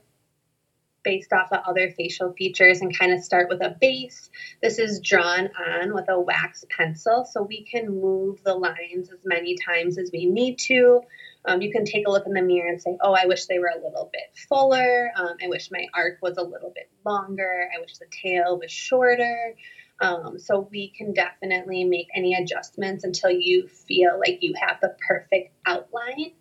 based 1.05 1.33
off 1.33 1.53
of 1.53 1.61
other 1.67 1.91
facial 1.91 2.33
features 2.33 2.81
and 2.81 2.97
kind 2.97 3.13
of 3.13 3.23
start 3.23 3.49
with 3.49 3.61
a 3.61 3.77
base. 3.81 4.31
This 4.63 4.79
is 4.79 5.01
drawn 5.01 5.51
on 5.59 5.95
with 5.95 6.09
a 6.09 6.19
wax 6.19 6.65
pencil, 6.75 7.27
so 7.31 7.43
we 7.43 7.65
can 7.65 8.01
move 8.01 8.43
the 8.45 8.55
lines 8.55 9.11
as 9.11 9.19
many 9.25 9.57
times 9.57 9.99
as 9.99 10.11
we 10.13 10.27
need 10.27 10.59
to. 10.61 11.03
Um, 11.45 11.61
you 11.61 11.73
can 11.73 11.85
take 11.85 12.07
a 12.07 12.11
look 12.11 12.27
in 12.27 12.35
the 12.35 12.43
mirror 12.43 12.69
and 12.69 12.81
say, 12.81 12.97
oh, 13.01 13.15
I 13.15 13.27
wish 13.27 13.47
they 13.47 13.59
were 13.59 13.73
a 13.75 13.83
little 13.83 14.09
bit 14.13 14.37
fuller. 14.49 15.11
Um, 15.17 15.37
I 15.43 15.49
wish 15.49 15.71
my 15.71 15.87
arc 15.95 16.19
was 16.23 16.37
a 16.37 16.43
little 16.43 16.73
bit 16.75 16.89
longer. 17.05 17.69
I 17.77 17.81
wish 17.81 17.99
the 17.99 18.07
tail 18.11 18.59
was 18.59 18.71
shorter. 18.71 19.55
Um, 20.01 20.39
so 20.39 20.69
we 20.71 20.89
can 20.97 21.13
definitely 21.13 21.85
make 21.85 22.09
any 22.15 22.35
adjustments 22.35 23.05
until 23.05 23.31
you 23.31 23.69
feel 23.69 24.19
like 24.19 24.39
you 24.43 24.55
have 24.61 24.79
the 24.81 24.97
perfect 25.07 25.55
outline. 25.67 26.33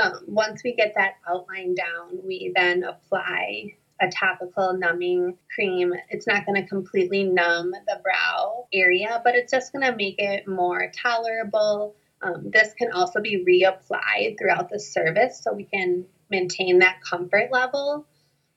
Um, 0.00 0.24
once 0.26 0.62
we 0.64 0.74
get 0.74 0.94
that 0.96 1.14
outline 1.28 1.74
down, 1.74 2.20
we 2.24 2.52
then 2.54 2.84
apply 2.84 3.74
a 4.00 4.08
topical 4.08 4.74
numbing 4.74 5.36
cream. 5.54 5.92
It's 6.08 6.26
not 6.26 6.46
going 6.46 6.62
to 6.62 6.68
completely 6.68 7.24
numb 7.24 7.72
the 7.72 8.00
brow 8.02 8.66
area, 8.72 9.20
but 9.24 9.34
it's 9.34 9.50
just 9.50 9.72
going 9.72 9.84
to 9.84 9.96
make 9.96 10.16
it 10.18 10.46
more 10.46 10.90
tolerable 10.96 11.96
um, 12.22 12.50
this 12.50 12.74
can 12.74 12.92
also 12.92 13.20
be 13.20 13.44
reapplied 13.44 14.38
throughout 14.38 14.70
the 14.70 14.80
service 14.80 15.40
so 15.42 15.52
we 15.52 15.64
can 15.64 16.04
maintain 16.30 16.80
that 16.80 17.00
comfort 17.02 17.50
level. 17.52 18.06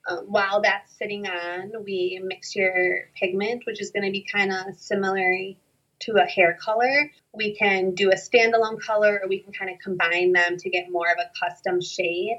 Um, 0.07 0.25
while 0.27 0.61
that's 0.61 0.97
sitting 0.97 1.27
on, 1.27 1.71
we 1.85 2.19
mix 2.23 2.55
your 2.55 3.09
pigment, 3.15 3.63
which 3.67 3.81
is 3.81 3.91
going 3.91 4.05
to 4.05 4.11
be 4.11 4.25
kind 4.31 4.51
of 4.51 4.75
similar 4.75 5.53
to 5.99 6.13
a 6.13 6.25
hair 6.25 6.57
color. 6.59 7.11
We 7.33 7.55
can 7.55 7.93
do 7.93 8.09
a 8.09 8.15
standalone 8.15 8.81
color 8.81 9.21
or 9.21 9.29
we 9.29 9.39
can 9.39 9.53
kind 9.53 9.69
of 9.69 9.77
combine 9.79 10.31
them 10.31 10.57
to 10.57 10.69
get 10.69 10.91
more 10.91 11.07
of 11.11 11.19
a 11.19 11.29
custom 11.39 11.81
shade. 11.81 12.37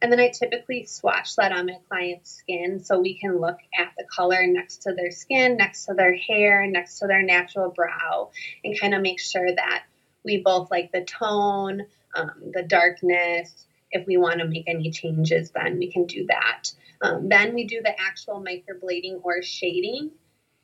And 0.00 0.10
then 0.10 0.18
I 0.18 0.30
typically 0.30 0.86
swatch 0.86 1.36
that 1.36 1.52
on 1.52 1.66
my 1.66 1.76
client's 1.88 2.32
skin 2.32 2.82
so 2.82 2.98
we 2.98 3.20
can 3.20 3.40
look 3.40 3.58
at 3.78 3.92
the 3.96 4.04
color 4.04 4.46
next 4.48 4.78
to 4.82 4.94
their 4.94 5.12
skin, 5.12 5.56
next 5.56 5.84
to 5.86 5.94
their 5.94 6.16
hair, 6.16 6.66
next 6.66 6.98
to 6.98 7.06
their 7.06 7.22
natural 7.22 7.70
brow, 7.70 8.30
and 8.64 8.80
kind 8.80 8.94
of 8.94 9.02
make 9.02 9.20
sure 9.20 9.54
that 9.54 9.84
we 10.24 10.42
both 10.42 10.70
like 10.70 10.92
the 10.92 11.04
tone, 11.04 11.82
um, 12.14 12.30
the 12.52 12.62
darkness. 12.62 13.66
If 13.90 14.06
we 14.06 14.16
want 14.16 14.38
to 14.40 14.46
make 14.46 14.64
any 14.66 14.90
changes, 14.90 15.50
then 15.50 15.78
we 15.78 15.90
can 15.90 16.06
do 16.06 16.26
that. 16.26 16.72
Um, 17.02 17.28
then 17.28 17.54
we 17.54 17.66
do 17.66 17.80
the 17.82 18.00
actual 18.00 18.42
microblading 18.42 19.20
or 19.22 19.42
shading. 19.42 20.10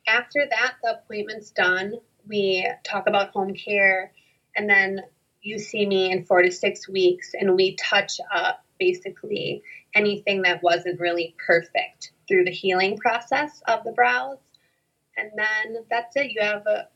After 0.07 0.47
that, 0.49 0.75
the 0.81 0.99
appointment's 0.99 1.51
done. 1.51 1.95
We 2.27 2.67
talk 2.83 3.07
about 3.07 3.31
home 3.31 3.53
care, 3.53 4.11
and 4.55 4.69
then 4.69 5.01
you 5.41 5.59
see 5.59 5.85
me 5.85 6.11
in 6.11 6.25
four 6.25 6.41
to 6.41 6.51
six 6.51 6.87
weeks, 6.87 7.33
and 7.39 7.55
we 7.55 7.75
touch 7.75 8.19
up 8.33 8.63
basically 8.79 9.61
anything 9.93 10.41
that 10.43 10.63
wasn't 10.63 10.99
really 10.99 11.35
perfect 11.45 12.11
through 12.27 12.45
the 12.45 12.51
healing 12.51 12.97
process 12.97 13.61
of 13.67 13.83
the 13.83 13.91
brows. 13.91 14.37
And 15.17 15.31
then 15.35 15.83
that's 15.89 16.15
it. 16.15 16.31
You 16.31 16.41
have 16.41 16.65
a 16.65 16.87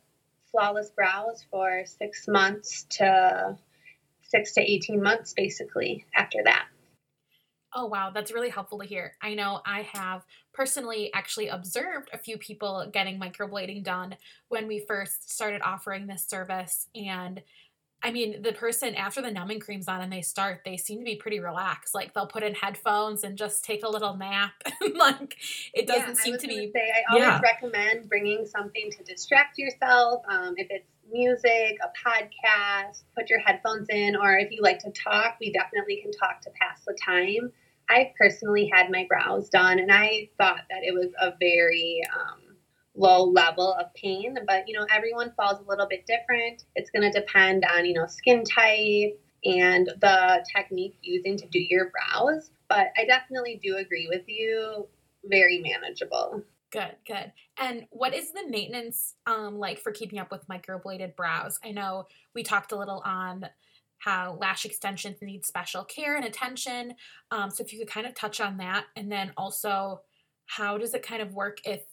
flawless 0.53 0.91
brows 0.91 1.45
for 1.51 1.83
six 1.85 2.27
months 2.27 2.85
to 2.91 3.57
six 4.21 4.53
to 4.53 4.61
18 4.61 5.01
months, 5.01 5.33
basically, 5.33 6.05
after 6.15 6.39
that. 6.45 6.67
Oh, 7.75 7.87
wow. 7.87 8.11
That's 8.13 8.31
really 8.31 8.49
helpful 8.49 8.79
to 8.79 8.85
hear. 8.85 9.13
I 9.21 9.33
know 9.33 9.61
I 9.65 9.81
have 9.93 10.23
personally 10.53 11.11
actually 11.13 11.47
observed 11.47 12.09
a 12.13 12.19
few 12.19 12.37
people 12.37 12.87
getting 12.93 13.19
microblading 13.19 13.83
done 13.83 14.15
when 14.49 14.67
we 14.67 14.85
first 14.87 15.31
started 15.31 15.61
offering 15.63 16.05
this 16.05 16.23
service. 16.23 16.87
And 16.93 17.41
I 18.05 18.11
mean, 18.11 18.41
the 18.41 18.51
person 18.51 18.95
after 18.95 19.21
the 19.21 19.31
numbing 19.31 19.61
cream's 19.61 19.87
on 19.87 20.01
and 20.01 20.11
they 20.11 20.21
start, 20.21 20.61
they 20.65 20.75
seem 20.75 20.99
to 20.99 21.05
be 21.05 21.15
pretty 21.15 21.39
relaxed. 21.39 21.95
Like 21.95 22.13
they'll 22.13 22.27
put 22.27 22.43
in 22.43 22.53
headphones 22.53 23.23
and 23.23 23.37
just 23.37 23.63
take 23.63 23.83
a 23.83 23.89
little 23.89 24.17
nap. 24.17 24.51
like 24.95 25.37
it 25.73 25.87
doesn't 25.87 26.17
yeah, 26.17 26.23
seem 26.23 26.37
to 26.37 26.47
be. 26.47 26.69
Say, 26.73 26.91
I 26.91 27.13
always 27.13 27.23
yeah. 27.23 27.39
recommend 27.41 28.09
bringing 28.09 28.45
something 28.45 28.91
to 28.91 29.03
distract 29.03 29.57
yourself. 29.57 30.21
Um, 30.29 30.55
if 30.57 30.67
it's 30.69 30.87
music, 31.09 31.77
a 31.81 32.07
podcast, 32.07 33.03
put 33.17 33.29
your 33.29 33.39
headphones 33.39 33.87
in, 33.89 34.17
or 34.17 34.37
if 34.37 34.51
you 34.51 34.61
like 34.61 34.79
to 34.79 34.91
talk, 34.91 35.37
we 35.39 35.53
definitely 35.53 36.01
can 36.01 36.11
talk 36.11 36.41
to 36.41 36.49
pass 36.59 36.81
the 36.85 36.97
time. 37.05 37.53
I 37.89 38.11
personally 38.17 38.69
had 38.73 38.91
my 38.91 39.05
brows 39.07 39.49
done 39.49 39.79
and 39.79 39.91
I 39.91 40.29
thought 40.37 40.61
that 40.69 40.83
it 40.83 40.93
was 40.93 41.11
a 41.19 41.33
very 41.39 42.01
um, 42.13 42.39
low 42.95 43.23
level 43.23 43.73
of 43.73 43.93
pain, 43.95 44.37
but 44.47 44.67
you 44.67 44.77
know, 44.77 44.85
everyone 44.93 45.33
falls 45.35 45.59
a 45.59 45.69
little 45.69 45.87
bit 45.87 46.05
different. 46.05 46.63
It's 46.75 46.89
going 46.91 47.11
to 47.11 47.19
depend 47.19 47.65
on, 47.65 47.85
you 47.85 47.93
know, 47.93 48.05
skin 48.05 48.43
type 48.43 49.19
and 49.45 49.87
the 49.99 50.45
technique 50.55 50.95
using 51.01 51.37
to 51.37 51.47
do 51.47 51.59
your 51.59 51.91
brows. 51.91 52.51
But 52.69 52.87
I 52.97 53.05
definitely 53.05 53.59
do 53.63 53.77
agree 53.77 54.07
with 54.09 54.23
you, 54.27 54.87
very 55.25 55.59
manageable. 55.59 56.43
Good, 56.71 56.95
good. 57.05 57.31
And 57.59 57.85
what 57.91 58.15
is 58.15 58.31
the 58.31 58.47
maintenance 58.47 59.13
um, 59.27 59.59
like 59.59 59.79
for 59.79 59.91
keeping 59.91 60.17
up 60.17 60.31
with 60.31 60.47
microbladed 60.47 61.15
brows? 61.15 61.59
I 61.63 61.71
know 61.71 62.05
we 62.33 62.41
talked 62.41 62.71
a 62.71 62.77
little 62.77 63.01
on 63.05 63.45
how 63.99 64.37
lash 64.41 64.65
extensions 64.65 65.21
need 65.21 65.45
special 65.45 65.83
care 65.83 66.15
and 66.15 66.25
attention. 66.25 66.95
Um, 67.31 67.49
so 67.49 67.63
if 67.63 67.71
you 67.71 67.79
could 67.79 67.89
kind 67.89 68.07
of 68.07 68.15
touch 68.15 68.41
on 68.41 68.57
that, 68.57 68.85
and 68.95 69.11
then 69.11 69.33
also 69.37 70.01
how 70.45 70.77
does 70.77 70.93
it 70.93 71.03
kind 71.03 71.21
of 71.21 71.33
work 71.33 71.59
if, 71.63 71.83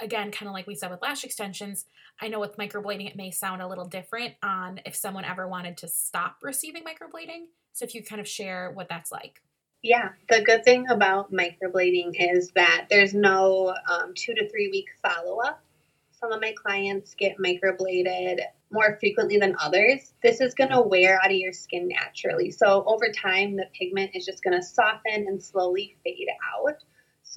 again, 0.00 0.30
kind 0.30 0.48
of 0.48 0.52
like 0.52 0.66
we 0.66 0.74
said 0.74 0.90
with 0.90 1.02
lash 1.02 1.24
extensions, 1.24 1.86
I 2.20 2.28
know 2.28 2.40
with 2.40 2.56
microblading 2.56 3.08
it 3.08 3.16
may 3.16 3.30
sound 3.30 3.62
a 3.62 3.68
little 3.68 3.86
different 3.86 4.34
on 4.42 4.80
if 4.84 4.96
someone 4.96 5.24
ever 5.24 5.48
wanted 5.48 5.76
to 5.78 5.88
stop 5.88 6.36
receiving 6.42 6.82
microblading. 6.84 7.46
So 7.72 7.84
if 7.84 7.94
you 7.94 8.02
kind 8.02 8.20
of 8.20 8.28
share 8.28 8.72
what 8.72 8.88
that's 8.88 9.12
like. 9.12 9.40
Yeah, 9.82 10.10
the 10.28 10.42
good 10.42 10.64
thing 10.64 10.88
about 10.88 11.32
microblading 11.32 12.14
is 12.18 12.50
that 12.56 12.86
there's 12.90 13.14
no 13.14 13.74
um, 13.88 14.12
two 14.14 14.34
to 14.34 14.48
three 14.50 14.68
week 14.70 14.86
follow 15.02 15.38
up. 15.38 15.62
Some 16.10 16.32
of 16.32 16.40
my 16.40 16.52
clients 16.60 17.14
get 17.14 17.38
microbladed 17.38 18.40
more 18.72 18.96
frequently 18.98 19.38
than 19.38 19.54
others. 19.60 20.12
This 20.20 20.40
is 20.40 20.54
going 20.54 20.70
to 20.70 20.80
wear 20.80 21.20
out 21.22 21.30
of 21.30 21.36
your 21.36 21.52
skin 21.52 21.88
naturally. 21.88 22.50
So 22.50 22.84
over 22.86 23.06
time, 23.12 23.56
the 23.56 23.66
pigment 23.72 24.10
is 24.14 24.26
just 24.26 24.42
going 24.42 24.58
to 24.58 24.66
soften 24.66 25.26
and 25.28 25.42
slowly 25.42 25.96
fade 26.02 26.28
out. 26.56 26.82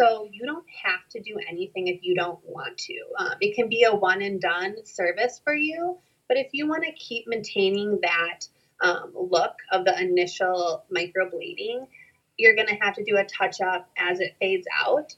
So 0.01 0.27
you 0.31 0.47
don't 0.47 0.65
have 0.83 1.07
to 1.11 1.21
do 1.21 1.37
anything 1.47 1.87
if 1.87 1.99
you 2.01 2.15
don't 2.15 2.39
want 2.43 2.75
to. 2.79 2.95
Um, 3.19 3.33
it 3.39 3.55
can 3.55 3.69
be 3.69 3.83
a 3.83 3.93
one 3.93 4.23
and 4.23 4.41
done 4.41 4.77
service 4.83 5.39
for 5.43 5.53
you. 5.53 5.99
But 6.27 6.37
if 6.37 6.47
you 6.53 6.67
want 6.67 6.83
to 6.85 6.91
keep 6.93 7.27
maintaining 7.27 7.99
that 8.01 8.47
um, 8.81 9.11
look 9.13 9.53
of 9.71 9.85
the 9.85 10.01
initial 10.01 10.85
microblading, 10.91 11.85
you're 12.37 12.55
going 12.55 12.69
to 12.69 12.77
have 12.81 12.95
to 12.95 13.03
do 13.03 13.17
a 13.17 13.25
touch 13.25 13.61
up 13.61 13.91
as 13.95 14.19
it 14.19 14.35
fades 14.39 14.65
out. 14.83 15.15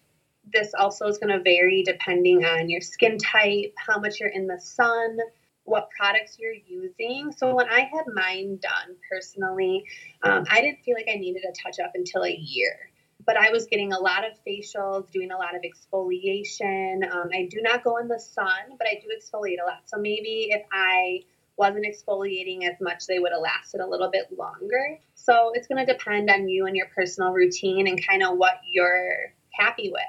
This 0.51 0.73
also 0.77 1.07
is 1.07 1.17
going 1.17 1.31
to 1.31 1.41
vary 1.41 1.83
depending 1.83 2.43
on 2.43 2.69
your 2.69 2.81
skin 2.81 3.17
type, 3.17 3.73
how 3.77 3.99
much 3.99 4.19
you're 4.19 4.29
in 4.29 4.47
the 4.47 4.59
sun, 4.59 5.17
what 5.63 5.87
products 5.97 6.37
you're 6.37 6.51
using. 6.51 7.31
So 7.31 7.55
when 7.55 7.69
I 7.69 7.81
had 7.81 8.03
mine 8.13 8.59
done 8.61 8.97
personally, 9.09 9.85
um, 10.23 10.43
I 10.51 10.59
didn't 10.59 10.83
feel 10.83 10.95
like 10.95 11.07
I 11.09 11.17
needed 11.17 11.43
a 11.47 11.53
touch 11.63 11.79
up 11.79 11.91
until 11.95 12.25
a 12.25 12.35
year. 12.35 12.89
But 13.25 13.37
I 13.37 13.51
was 13.51 13.67
getting 13.67 13.93
a 13.93 13.99
lot 13.99 14.25
of 14.25 14.33
facials, 14.45 15.11
doing 15.11 15.31
a 15.31 15.37
lot 15.37 15.55
of 15.55 15.61
exfoliation. 15.61 17.09
Um, 17.09 17.29
I 17.33 17.47
do 17.49 17.61
not 17.61 17.83
go 17.83 17.97
in 17.97 18.07
the 18.07 18.19
sun, 18.19 18.77
but 18.77 18.87
I 18.87 19.01
do 19.01 19.07
exfoliate 19.15 19.61
a 19.63 19.65
lot. 19.65 19.81
So 19.85 19.97
maybe 19.97 20.49
if 20.51 20.63
I 20.71 21.21
wasn't 21.57 21.85
exfoliating 21.85 22.67
as 22.67 22.79
much, 22.81 23.05
they 23.07 23.19
would 23.19 23.31
have 23.31 23.41
lasted 23.41 23.81
a 23.81 23.87
little 23.87 24.09
bit 24.09 24.27
longer. 24.37 24.99
So 25.13 25.51
it's 25.53 25.67
going 25.67 25.85
to 25.85 25.91
depend 25.91 26.29
on 26.29 26.47
you 26.47 26.65
and 26.65 26.75
your 26.75 26.87
personal 26.95 27.31
routine 27.31 27.87
and 27.87 28.05
kind 28.05 28.23
of 28.23 28.37
what 28.37 28.55
you're 28.65 29.33
happy 29.51 29.91
with. 29.91 30.01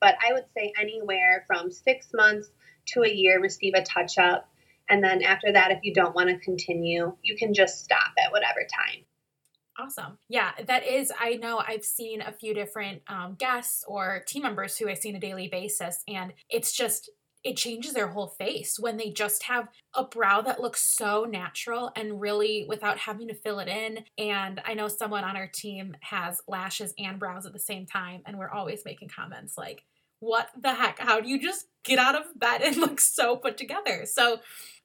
But 0.00 0.16
I 0.24 0.32
would 0.32 0.44
say 0.56 0.72
anywhere 0.78 1.44
from 1.46 1.70
six 1.70 2.08
months 2.12 2.50
to 2.88 3.02
a 3.02 3.08
year, 3.08 3.40
receive 3.40 3.74
a 3.74 3.82
touch 3.82 4.18
up. 4.18 4.48
And 4.88 5.02
then 5.02 5.22
after 5.22 5.52
that, 5.52 5.70
if 5.70 5.78
you 5.82 5.94
don't 5.94 6.14
want 6.14 6.28
to 6.28 6.38
continue, 6.38 7.16
you 7.22 7.36
can 7.36 7.54
just 7.54 7.84
stop 7.84 8.12
at 8.22 8.32
whatever 8.32 8.60
time. 8.60 9.04
Awesome. 9.78 10.18
Yeah, 10.28 10.52
that 10.66 10.86
is. 10.86 11.10
I 11.18 11.34
know 11.34 11.62
I've 11.66 11.84
seen 11.84 12.20
a 12.20 12.32
few 12.32 12.52
different 12.52 13.02
um, 13.08 13.36
guests 13.38 13.84
or 13.88 14.22
team 14.26 14.42
members 14.42 14.76
who 14.76 14.88
I 14.88 14.94
see 14.94 15.08
on 15.08 15.16
a 15.16 15.20
daily 15.20 15.48
basis, 15.48 16.02
and 16.06 16.32
it's 16.50 16.72
just 16.72 17.10
it 17.42 17.56
changes 17.56 17.92
their 17.92 18.08
whole 18.08 18.28
face 18.28 18.78
when 18.78 18.96
they 18.96 19.10
just 19.10 19.42
have 19.44 19.66
a 19.94 20.04
brow 20.04 20.40
that 20.42 20.60
looks 20.60 20.82
so 20.96 21.24
natural 21.24 21.90
and 21.96 22.20
really 22.20 22.66
without 22.68 22.98
having 22.98 23.26
to 23.28 23.34
fill 23.34 23.58
it 23.58 23.66
in. 23.66 24.04
And 24.16 24.60
I 24.64 24.74
know 24.74 24.86
someone 24.86 25.24
on 25.24 25.36
our 25.36 25.48
team 25.48 25.96
has 26.02 26.40
lashes 26.46 26.94
and 26.98 27.18
brows 27.18 27.44
at 27.44 27.52
the 27.52 27.58
same 27.58 27.86
time, 27.86 28.22
and 28.26 28.38
we're 28.38 28.50
always 28.50 28.84
making 28.84 29.08
comments 29.08 29.58
like, 29.58 29.82
what 30.20 30.50
the 30.60 30.72
heck? 30.72 31.00
How 31.00 31.20
do 31.20 31.28
you 31.28 31.40
just 31.40 31.66
get 31.84 31.98
out 31.98 32.14
of 32.14 32.26
bed 32.36 32.62
and 32.62 32.76
look 32.78 33.00
so 33.00 33.36
put 33.36 33.56
together? 33.56 34.04
So 34.06 34.38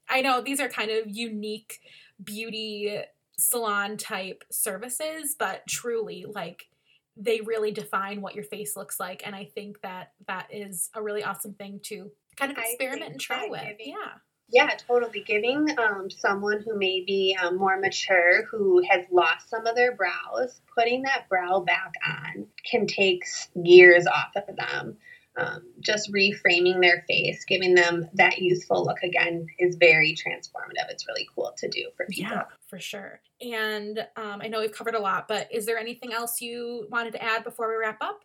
I 0.09 0.21
know 0.21 0.41
these 0.41 0.59
are 0.59 0.69
kind 0.69 0.89
of 0.89 1.03
unique 1.07 1.79
beauty 2.23 3.01
salon 3.37 3.97
type 3.97 4.43
services, 4.51 5.35
but 5.37 5.65
truly, 5.67 6.25
like, 6.27 6.67
they 7.15 7.41
really 7.41 7.71
define 7.71 8.21
what 8.21 8.35
your 8.35 8.43
face 8.43 8.77
looks 8.77 8.99
like 8.99 9.23
and 9.25 9.35
i 9.35 9.43
think 9.43 9.81
that 9.81 10.11
that 10.27 10.45
is 10.51 10.91
a 10.93 11.01
really 11.01 11.23
awesome 11.23 11.55
thing 11.55 11.79
to 11.81 12.11
kind 12.37 12.51
of 12.51 12.57
experiment 12.57 13.11
and 13.11 13.19
try 13.19 13.47
with. 13.49 13.61
Giving, 13.61 13.93
yeah. 13.93 14.13
Yeah, 14.49 14.69
totally. 14.87 15.25
Giving 15.27 15.77
um, 15.77 16.09
someone 16.09 16.63
who 16.65 16.77
may 16.77 17.03
be 17.05 17.37
um, 17.41 17.57
more 17.57 17.77
mature, 17.77 18.45
who 18.45 18.81
has 18.89 19.05
lost 19.11 19.49
some 19.49 19.67
of 19.67 19.75
their 19.75 19.93
brows, 19.93 20.61
putting 20.73 21.01
that 21.01 21.27
brow 21.27 21.59
back 21.59 21.95
on 22.07 22.45
can 22.63 22.87
take 22.87 23.25
years 23.55 24.07
off 24.07 24.31
of 24.37 24.55
them. 24.55 24.97
Um, 25.37 25.61
just 25.81 26.11
reframing 26.11 26.81
their 26.81 27.05
face, 27.07 27.45
giving 27.45 27.75
them 27.75 28.09
that 28.15 28.39
youthful 28.39 28.83
look 28.83 29.03
again 29.03 29.45
is 29.59 29.75
very 29.75 30.15
transformative. 30.15 30.89
It's 30.89 31.07
really 31.07 31.27
cool 31.35 31.53
to 31.57 31.67
do 31.69 31.89
for 31.95 32.07
people. 32.07 32.31
Yeah, 32.31 32.43
for 32.67 32.79
sure. 32.79 33.19
And 33.39 33.99
um, 34.15 34.41
I 34.41 34.47
know 34.47 34.61
we've 34.61 34.71
covered 34.71 34.95
a 34.95 34.99
lot, 34.99 35.27
but 35.27 35.47
is 35.53 35.67
there 35.67 35.77
anything 35.77 36.11
else 36.11 36.41
you 36.41 36.87
wanted 36.89 37.13
to 37.13 37.23
add 37.23 37.43
before 37.43 37.69
we 37.69 37.75
wrap 37.75 38.01
up? 38.01 38.21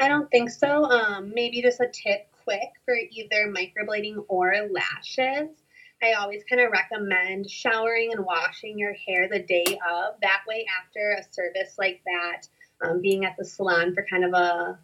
I 0.00 0.06
don't 0.08 0.30
think 0.30 0.50
so. 0.50 0.84
Um, 0.84 1.32
maybe 1.34 1.62
just 1.62 1.80
a 1.80 1.88
tip 1.92 2.28
quick 2.44 2.70
for 2.84 2.94
either 2.94 3.52
microblading 3.52 4.24
or 4.28 4.54
lashes. 4.70 5.50
I 6.02 6.14
always 6.14 6.42
kind 6.48 6.60
of 6.60 6.72
recommend 6.72 7.48
showering 7.50 8.12
and 8.12 8.24
washing 8.24 8.78
your 8.78 8.94
hair 8.94 9.28
the 9.28 9.38
day 9.40 9.64
of. 9.88 10.14
That 10.20 10.42
way, 10.48 10.66
after 10.80 11.16
a 11.18 11.32
service 11.32 11.74
like 11.78 12.02
that, 12.06 12.48
um, 12.82 13.00
being 13.00 13.24
at 13.24 13.36
the 13.36 13.44
salon 13.44 13.94
for 13.94 14.04
kind 14.08 14.24
of 14.24 14.32
a 14.32 14.78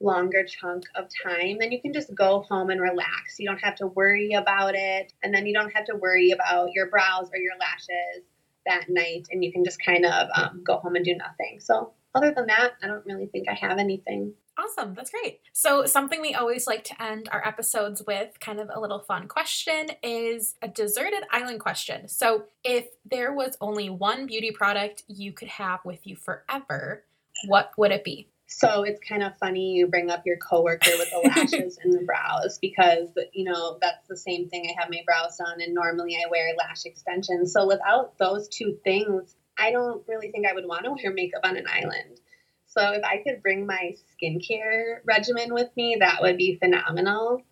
longer 0.00 0.44
chunk 0.44 0.84
of 0.94 1.08
time, 1.22 1.58
then 1.58 1.72
you 1.72 1.80
can 1.80 1.92
just 1.92 2.14
go 2.14 2.44
home 2.48 2.70
and 2.70 2.80
relax. 2.80 3.38
You 3.38 3.48
don't 3.48 3.62
have 3.62 3.76
to 3.76 3.86
worry 3.86 4.32
about 4.32 4.74
it. 4.74 5.12
And 5.22 5.32
then 5.32 5.46
you 5.46 5.54
don't 5.54 5.70
have 5.70 5.86
to 5.86 5.96
worry 5.96 6.30
about 6.30 6.72
your 6.72 6.88
brows 6.88 7.30
or 7.32 7.38
your 7.38 7.54
lashes 7.58 8.24
that 8.66 8.88
night. 8.88 9.28
And 9.30 9.44
you 9.44 9.52
can 9.52 9.64
just 9.64 9.82
kind 9.84 10.04
of 10.04 10.28
um, 10.34 10.62
go 10.64 10.78
home 10.78 10.96
and 10.96 11.04
do 11.04 11.14
nothing. 11.14 11.60
So, 11.60 11.92
other 12.14 12.32
than 12.32 12.46
that, 12.46 12.74
I 12.82 12.86
don't 12.86 13.04
really 13.06 13.26
think 13.26 13.48
I 13.48 13.54
have 13.54 13.78
anything. 13.78 14.34
Awesome. 14.56 14.94
That's 14.94 15.10
great. 15.10 15.40
So, 15.52 15.84
something 15.84 16.20
we 16.20 16.34
always 16.34 16.66
like 16.66 16.84
to 16.84 17.02
end 17.02 17.28
our 17.32 17.46
episodes 17.46 18.02
with, 18.06 18.38
kind 18.38 18.60
of 18.60 18.70
a 18.72 18.78
little 18.78 19.00
fun 19.00 19.26
question, 19.26 19.88
is 20.02 20.54
a 20.62 20.68
deserted 20.68 21.24
island 21.32 21.60
question. 21.60 22.06
So, 22.08 22.44
if 22.62 22.86
there 23.04 23.32
was 23.32 23.56
only 23.60 23.90
one 23.90 24.26
beauty 24.26 24.52
product 24.52 25.02
you 25.08 25.32
could 25.32 25.48
have 25.48 25.80
with 25.84 26.06
you 26.06 26.14
forever, 26.14 27.04
what 27.46 27.72
would 27.76 27.90
it 27.90 28.04
be? 28.04 28.28
So 28.46 28.82
it's 28.82 29.00
kind 29.08 29.22
of 29.22 29.36
funny 29.38 29.72
you 29.72 29.86
bring 29.86 30.10
up 30.10 30.24
your 30.26 30.36
coworker 30.36 30.90
with 30.98 31.10
the 31.10 31.28
lashes 31.28 31.78
and 31.82 31.92
the 31.92 32.04
brows 32.04 32.58
because 32.58 33.08
you 33.32 33.44
know 33.44 33.78
that's 33.80 34.06
the 34.08 34.16
same 34.16 34.48
thing. 34.48 34.66
I 34.70 34.80
have 34.80 34.90
my 34.90 35.02
brows 35.06 35.38
done, 35.38 35.60
and 35.60 35.74
normally 35.74 36.16
I 36.16 36.28
wear 36.30 36.54
lash 36.56 36.84
extensions. 36.84 37.52
So 37.52 37.66
without 37.66 38.18
those 38.18 38.48
two 38.48 38.78
things, 38.84 39.34
I 39.58 39.70
don't 39.70 40.02
really 40.06 40.30
think 40.30 40.46
I 40.46 40.52
would 40.52 40.66
want 40.66 40.84
to 40.84 40.90
wear 40.90 41.12
makeup 41.12 41.40
on 41.44 41.56
an 41.56 41.66
island. 41.68 42.20
So 42.66 42.92
if 42.92 43.04
I 43.04 43.22
could 43.22 43.42
bring 43.42 43.66
my 43.66 43.94
skincare 44.12 44.96
regimen 45.04 45.54
with 45.54 45.70
me, 45.76 45.96
that 46.00 46.20
would 46.20 46.36
be 46.36 46.56
phenomenal. 46.56 47.42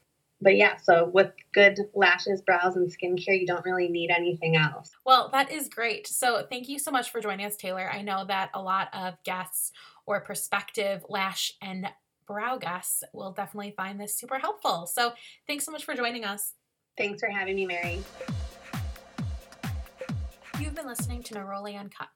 But 0.41 0.57
yeah, 0.57 0.77
so 0.77 1.09
with 1.15 1.31
good 1.55 1.79
lashes, 1.95 2.43
brows, 2.43 2.75
and 2.75 2.91
skincare, 2.91 3.41
you 3.41 3.47
don't 3.47 3.65
really 3.65 3.89
need 3.89 4.11
anything 4.11 4.57
else. 4.57 4.91
Well, 5.07 5.29
that 5.31 5.53
is 5.53 5.69
great. 5.69 6.09
So 6.09 6.45
thank 6.51 6.69
you 6.69 6.81
so 6.81 6.91
much 6.91 7.11
for 7.11 7.21
joining 7.21 7.47
us, 7.47 7.57
Taylor. 7.57 7.89
I 7.89 8.03
know 8.03 8.25
that 8.27 8.51
a 8.53 8.61
lot 8.61 8.89
of 8.93 9.15
guests 9.23 9.71
or 10.07 10.21
prospective 10.21 11.05
lash 11.09 11.53
and 11.63 11.89
brow 12.27 12.57
guests 12.57 13.03
will 13.13 13.33
definitely 13.33 13.75
find 13.77 14.01
this 14.01 14.19
super 14.19 14.39
helpful. 14.39 14.87
So 14.87 15.13
thanks 15.47 15.65
so 15.65 15.73
much 15.73 15.85
for 15.85 15.95
joining 15.95 16.25
us. 16.25 16.55
Thanks 16.97 17.21
for 17.21 17.29
having 17.29 17.57
me, 17.57 17.67
Mary. 17.67 18.03
You've 20.61 20.75
been 20.75 20.87
listening 20.87 21.23
to 21.25 21.35
Neroli 21.35 21.79
Uncut. 21.79 22.09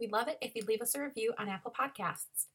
We'd 0.00 0.12
love 0.12 0.28
it 0.28 0.38
if 0.40 0.54
you'd 0.56 0.66
leave 0.66 0.82
us 0.82 0.94
a 0.94 1.00
review 1.02 1.32
on 1.38 1.48
Apple 1.48 1.72
Podcasts. 1.78 2.46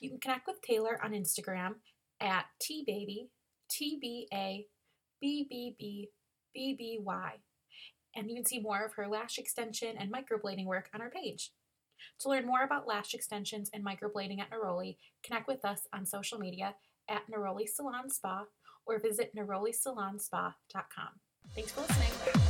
You 0.00 0.10
can 0.10 0.18
connect 0.18 0.46
with 0.46 0.60
Taylor 0.62 0.98
on 1.04 1.12
Instagram 1.12 1.74
at 2.20 2.46
tbaby, 2.62 3.28
T 3.70 3.98
B 4.00 4.26
A 4.32 4.66
B 5.20 5.46
B 5.48 5.76
B 5.78 6.08
B 6.52 6.74
B 6.76 6.98
Y. 7.02 7.32
and 8.16 8.28
you 8.28 8.34
can 8.34 8.44
see 8.44 8.58
more 8.58 8.84
of 8.84 8.94
her 8.94 9.06
lash 9.06 9.38
extension 9.38 9.96
and 9.98 10.12
microblading 10.12 10.64
work 10.64 10.88
on 10.94 11.00
our 11.00 11.10
page. 11.10 11.52
To 12.20 12.28
learn 12.28 12.46
more 12.46 12.62
about 12.62 12.86
lash 12.86 13.14
extensions 13.14 13.70
and 13.72 13.84
microblading 13.84 14.40
at 14.40 14.50
Neroli, 14.50 14.96
connect 15.24 15.48
with 15.48 15.64
us 15.64 15.86
on 15.92 16.06
social 16.06 16.38
media 16.38 16.74
at 17.08 17.22
Neroli 17.30 17.68
Salon 17.68 18.10
Spa 18.10 18.44
or 18.86 19.00
visit 19.00 19.34
nerolisalonspa.com. 19.36 21.20
Thanks 21.54 21.72
for 21.72 21.80
listening. 21.82 22.45